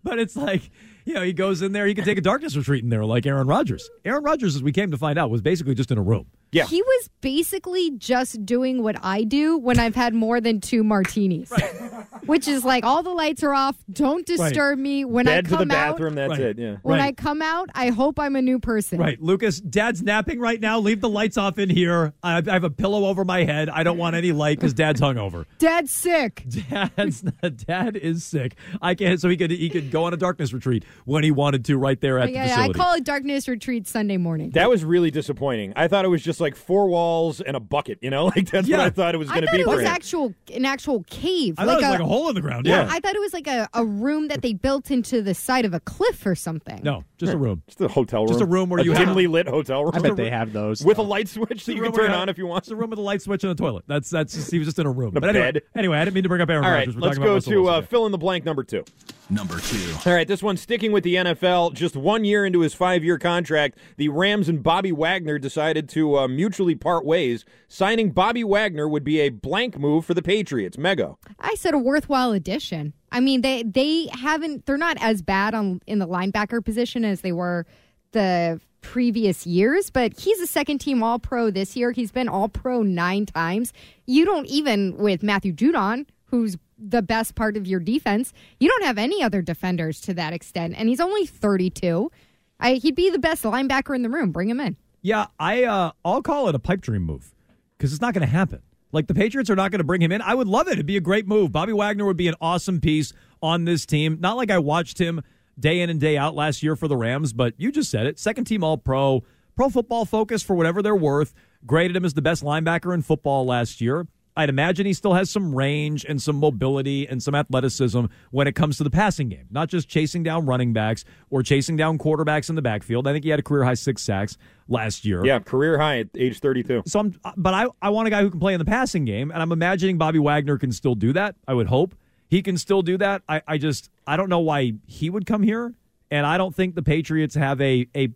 [0.04, 0.72] but it's like
[1.06, 3.28] you know, he goes in there, he can take a darkness retreat in there like
[3.28, 3.88] Aaron Rodgers.
[4.06, 6.28] Aaron Rodgers, as we came to find out, was basically just in a room.
[6.54, 6.66] Yeah.
[6.66, 11.52] He was basically just doing what I do when I've had more than two martinis.
[12.26, 15.04] Which is like all the lights are off, don't disturb me.
[15.04, 16.16] When Bed I to come the out bathroom.
[16.16, 16.40] That's Right.
[16.42, 16.58] it.
[16.60, 16.76] Yeah.
[16.84, 17.08] when Right.
[17.08, 18.98] I come out, I hope I'm a new person.
[19.00, 20.80] Right, Lucas, dad's napping right now.
[20.80, 22.14] Leave the lights off in here.
[22.24, 23.68] I, I have a pillow over my head.
[23.70, 25.46] I don't want any light because dad's hungover.
[25.58, 26.46] Dad's sick.
[26.70, 27.22] Dad's
[27.68, 28.56] dad is sick.
[28.82, 29.20] I can't.
[29.20, 32.00] So he could he could go on a darkness retreat when he wanted to, right
[32.00, 34.52] there at the Yeah, I call it darkness retreat Sunday morning.
[34.52, 35.74] That was really disappointing.
[35.76, 37.98] I thought it was just like four walls and a bucket.
[38.04, 38.78] You know, like that's Yeah.
[38.78, 39.88] what I thought it was going to be it for was him.
[39.88, 41.56] actual an actual cave.
[41.58, 42.68] I thought it was like a hole in the ground.
[42.68, 42.90] Yeah, Yeah.
[42.92, 45.74] I thought it was like a, a room that they built into the side of
[45.74, 46.80] a cliff or something.
[46.84, 47.64] no, just a room.
[47.68, 48.28] Just a hotel room.
[48.28, 49.94] Just a room where a you have- dimly lit hotel room.
[49.96, 50.86] I bet they have those.
[50.86, 52.66] with a light switch that you can turn have- on if you want.
[52.66, 53.86] It's a room with a light switch and a toilet.
[53.88, 55.16] That's that's just, he was just in a room.
[55.18, 55.62] A but anyway, bed.
[55.76, 56.96] anyway, I didn't mean to bring up Aaron All right, Rodgers.
[56.96, 58.84] We're let's talking go Russell to uh, fill in the blank number two.
[59.30, 59.96] Number two.
[60.06, 61.74] All right, this one sticking with the NFL.
[61.74, 66.28] Just one year into his five-year contract, the Rams and Bobby Wagner decided to uh,
[66.28, 67.46] mutually part ways.
[67.68, 70.78] Signing Bobby Wagner would be a blank move for the Patriots.
[70.78, 71.18] Mego.
[71.40, 72.94] I said a worthwhile addition.
[73.12, 74.66] I mean, they they haven't.
[74.66, 77.66] They're not as bad on in the linebacker position as they were
[78.12, 81.92] the previous years, but he's a second team All Pro this year.
[81.92, 83.74] He's been All Pro nine times.
[84.06, 86.58] You don't even with Matthew Judon, who's
[86.90, 88.34] the best part of your defense.
[88.60, 92.12] You don't have any other defenders to that extent, and he's only thirty two.
[92.60, 94.32] I, he'd be the best linebacker in the room.
[94.32, 94.78] Bring him in.
[95.02, 97.34] Yeah, I uh, I'll call it a pipe dream move
[97.78, 98.62] because it's not going to happen.
[98.92, 100.22] Like the Patriots are not going to bring him in.
[100.22, 100.74] I would love it.
[100.74, 101.52] It'd be a great move.
[101.52, 103.12] Bobby Wagner would be an awesome piece
[103.42, 104.18] on this team.
[104.22, 105.22] Not like I watched him
[105.60, 108.20] day in and day out last year for the Rams, but you just said it.
[108.20, 109.24] Second team All Pro,
[109.56, 111.34] Pro Football Focus for whatever they're worth.
[111.66, 114.08] Graded him as the best linebacker in football last year.
[114.36, 118.54] I'd imagine he still has some range and some mobility and some athleticism when it
[118.54, 122.50] comes to the passing game, not just chasing down running backs or chasing down quarterbacks
[122.50, 123.08] in the backfield.
[123.08, 125.26] I think he had a career high six sacks last year.
[125.26, 126.84] Yeah, career high at age 32.
[126.88, 129.30] So I'm, but I, I want a guy who can play in the passing game,
[129.32, 131.36] and I'm imagining Bobby Wagner can still do that.
[131.48, 131.96] I would hope
[132.28, 133.22] he can still do that.
[133.30, 135.74] I, I just I don't know why he would come here,
[136.10, 138.10] and I don't think the Patriots have a a.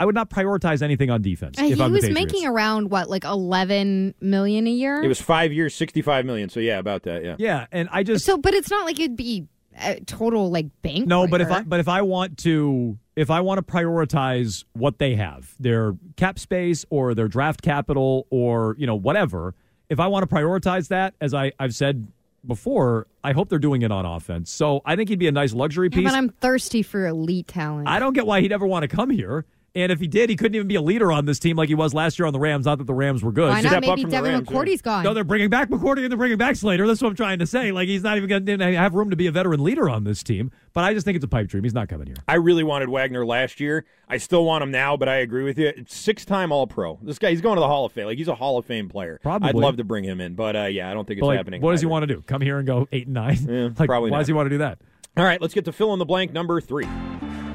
[0.00, 1.58] I would not prioritize anything on defense.
[1.60, 2.32] Uh, if he I'm was Patriots.
[2.32, 5.02] making around what, like eleven million a year.
[5.02, 6.48] It was five years, 65 million.
[6.48, 7.22] So, yeah, about that.
[7.22, 7.36] Yeah.
[7.38, 9.46] Yeah, and I just so, but it's not like it'd be
[9.78, 11.06] a total like bank.
[11.06, 14.98] No, but if I but if I want to if I want to prioritize what
[14.98, 19.54] they have, their cap space or their draft capital or you know whatever,
[19.90, 22.08] if I want to prioritize that, as I I've said
[22.46, 24.50] before, I hope they're doing it on offense.
[24.50, 26.04] So I think he'd be a nice luxury Yeah, piece.
[26.10, 27.86] but I'm thirsty for elite talent.
[27.86, 29.44] I don't get why he'd ever want to come here.
[29.74, 31.76] And if he did, he couldn't even be a leader on this team like he
[31.76, 32.66] was last year on the Rams.
[32.66, 33.50] Not that the Rams were good.
[33.50, 33.80] Why not?
[33.80, 35.04] Maybe Devin McCourty's gone.
[35.04, 36.88] No, they're bringing back McCourty and they're bringing back Slater.
[36.88, 37.70] That's what I'm trying to say.
[37.70, 40.24] Like he's not even going to have room to be a veteran leader on this
[40.24, 40.50] team.
[40.72, 41.62] But I just think it's a pipe dream.
[41.62, 42.16] He's not coming here.
[42.26, 43.84] I really wanted Wagner last year.
[44.08, 45.72] I still want him now, but I agree with you.
[45.86, 46.98] Six time All Pro.
[47.02, 48.06] This guy, he's going to the Hall of Fame.
[48.06, 49.20] Like he's a Hall of Fame player.
[49.22, 49.48] Probably.
[49.48, 51.62] I'd love to bring him in, but uh, yeah, I don't think it's like, happening.
[51.62, 52.22] What does he want to do?
[52.22, 53.74] Come here and go eight and nine?
[53.78, 54.20] like, probably Why not.
[54.22, 54.80] does he want to do that?
[55.16, 56.88] All right, let's get to fill in the blank number three.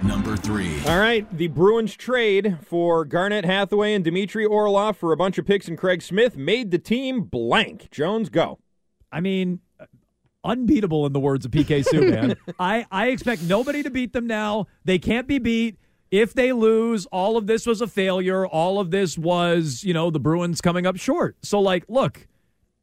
[0.08, 0.80] Number three.
[0.88, 5.47] All right, the Bruins trade for Garnet Hathaway and Dmitry Orlov for a bunch of
[5.47, 7.89] picks and Craig Smith made the team blank.
[7.89, 8.60] Jones, go.
[9.12, 9.62] I mean,
[10.43, 12.36] unbeatable in the words of PK Sue, man.
[12.60, 14.68] I, I expect nobody to beat them now.
[14.84, 15.78] They can't be beat.
[16.12, 18.45] If they lose, all of this was a failure.
[18.45, 21.36] All of this was, you know, the Bruins coming up short.
[21.41, 22.28] So, like, look,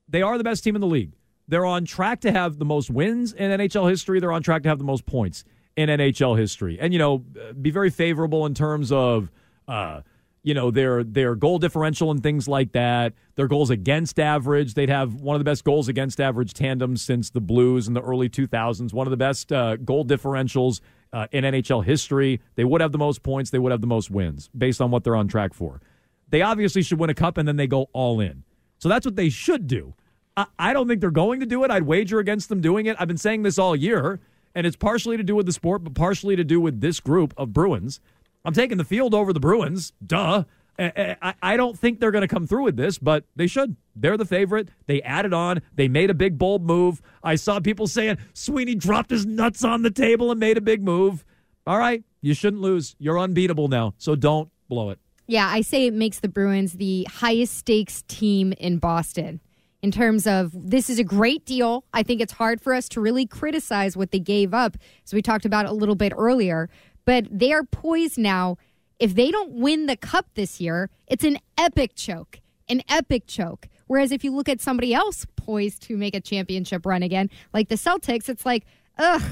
[0.08, 1.12] they are the best team in the league.
[1.46, 4.18] They're on track to have the most wins in NHL history.
[4.18, 5.44] They're on track to have the most points
[5.76, 7.18] in NHL history, and you know,
[7.60, 9.30] be very favorable in terms of,
[9.68, 10.02] uh,
[10.42, 13.14] you know, their their goal differential and things like that.
[13.34, 14.74] Their goals against average.
[14.74, 18.02] They'd have one of the best goals against average tandems since the Blues in the
[18.02, 18.92] early 2000s.
[18.92, 20.80] One of the best uh, goal differentials
[21.12, 22.40] uh, in NHL history.
[22.54, 23.50] They would have the most points.
[23.50, 25.80] They would have the most wins based on what they're on track for.
[26.28, 28.44] They obviously should win a cup and then they go all in.
[28.78, 29.94] So that's what they should do.
[30.36, 31.70] I, I don't think they're going to do it.
[31.70, 32.96] I'd wager against them doing it.
[32.98, 34.20] I've been saying this all year,
[34.54, 37.34] and it's partially to do with the sport, but partially to do with this group
[37.36, 38.00] of Bruins.
[38.44, 39.92] I'm taking the field over the Bruins.
[40.04, 40.44] Duh.
[40.78, 43.76] I, I, don't think they're going to come through with this, but they should.
[43.94, 44.68] They're the favorite.
[44.86, 45.60] They added on.
[45.74, 47.02] They made a big, bold move.
[47.22, 50.82] I saw people saying Sweeney dropped his nuts on the table and made a big
[50.82, 51.24] move.
[51.66, 52.96] All right, you shouldn't lose.
[52.98, 54.98] You're unbeatable now, so don't blow it.
[55.26, 59.40] Yeah, I say it makes the Bruins the highest stakes team in Boston
[59.82, 61.84] in terms of this is a great deal.
[61.92, 65.22] I think it's hard for us to really criticize what they gave up, as we
[65.22, 66.70] talked about a little bit earlier.
[67.04, 68.56] But they are poised now.
[69.00, 73.68] If they don't win the cup this year, it's an epic choke, an epic choke.
[73.88, 77.68] Whereas if you look at somebody else poised to make a championship run again, like
[77.68, 78.64] the Celtics, it's like,
[78.98, 79.22] ugh,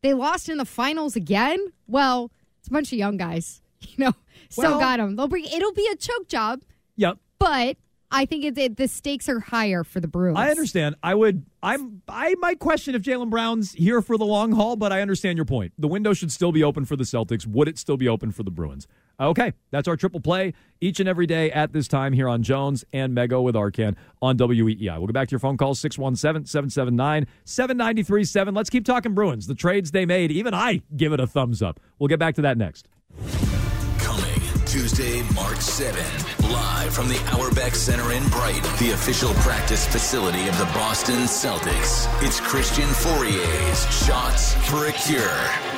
[0.00, 1.58] they lost in the finals again.
[1.86, 4.12] Well, it's a bunch of young guys, you know,
[4.48, 5.16] still Well- got them.
[5.16, 5.44] They'll bring.
[5.44, 6.62] It'll be a choke job,
[6.96, 7.18] Yep.
[7.38, 7.76] but
[8.12, 10.38] I think it, it, the stakes are higher for the Bruins.
[10.38, 10.96] I understand.
[11.02, 11.46] I would.
[11.62, 12.02] I'm.
[12.06, 15.46] I might question if Jaylen Brown's here for the long haul, but I understand your
[15.46, 15.72] point.
[15.78, 17.46] The window should still be open for the Celtics.
[17.46, 18.86] Would it still be open for the Bruins?
[19.18, 22.84] Okay, that's our triple play each and every day at this time here on Jones
[22.92, 24.98] and Mego with Arcan on WEEI.
[24.98, 28.54] We'll go back to your phone calls 617 779 7937.
[28.54, 29.46] Let's keep talking Bruins.
[29.46, 31.80] The trades they made, even I give it a thumbs up.
[31.98, 32.88] We'll get back to that next.
[35.34, 36.02] March 7,
[36.50, 42.06] live from the Auerbach Center in Brighton, the official practice facility of the Boston Celtics.
[42.22, 45.22] It's Christian Fauria's Shots for a Cure.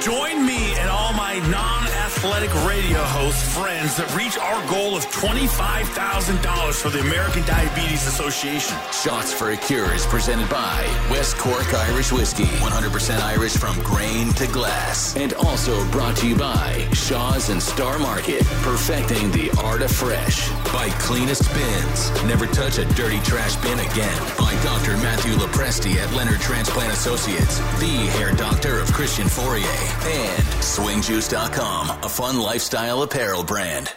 [0.01, 5.07] Join me and all my non athletic radio host friends that reach our goal of
[5.07, 8.77] $25,000 for the American Diabetes Association.
[8.93, 14.33] Shots for a Cure is presented by West Cork Irish Whiskey, 100% Irish from grain
[14.35, 15.17] to glass.
[15.17, 20.51] And also brought to you by Shaw's and Star Market, perfecting the art of fresh.
[20.73, 24.23] By Cleanest Bins, never touch a dirty trash bin again.
[24.39, 24.93] By Dr.
[24.99, 29.65] Matthew LoPresti at Leonard Transplant Associates, the hair doctor of Christian Fauria.
[30.07, 33.93] And swingjuice.com, a fun lifestyle apparel brand.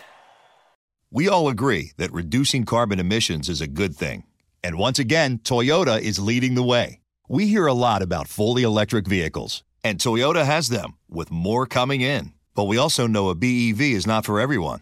[1.09, 4.23] We all agree that reducing carbon emissions is a good thing.
[4.63, 6.99] And once again, Toyota is leading the way.
[7.29, 12.01] We hear a lot about fully electric vehicles, and Toyota has them, with more coming
[12.01, 12.33] in.
[12.55, 14.81] But we also know a BEV is not for everyone,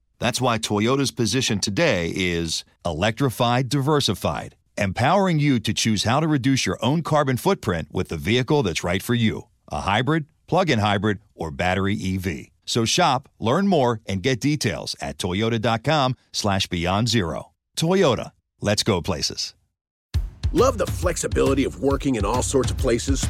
[0.21, 6.63] That's why Toyota's position today is electrified, diversified, empowering you to choose how to reduce
[6.63, 10.77] your own carbon footprint with the vehicle that's right for you a hybrid, plug in
[10.77, 12.49] hybrid, or battery EV.
[12.65, 17.53] So shop, learn more, and get details at toyota.com slash beyond zero.
[17.75, 19.55] Toyota, let's go places.
[20.53, 23.25] Love the flexibility of working in all sorts of places?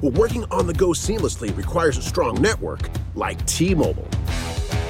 [0.00, 4.08] Well, working on the go seamlessly requires a strong network like T Mobile.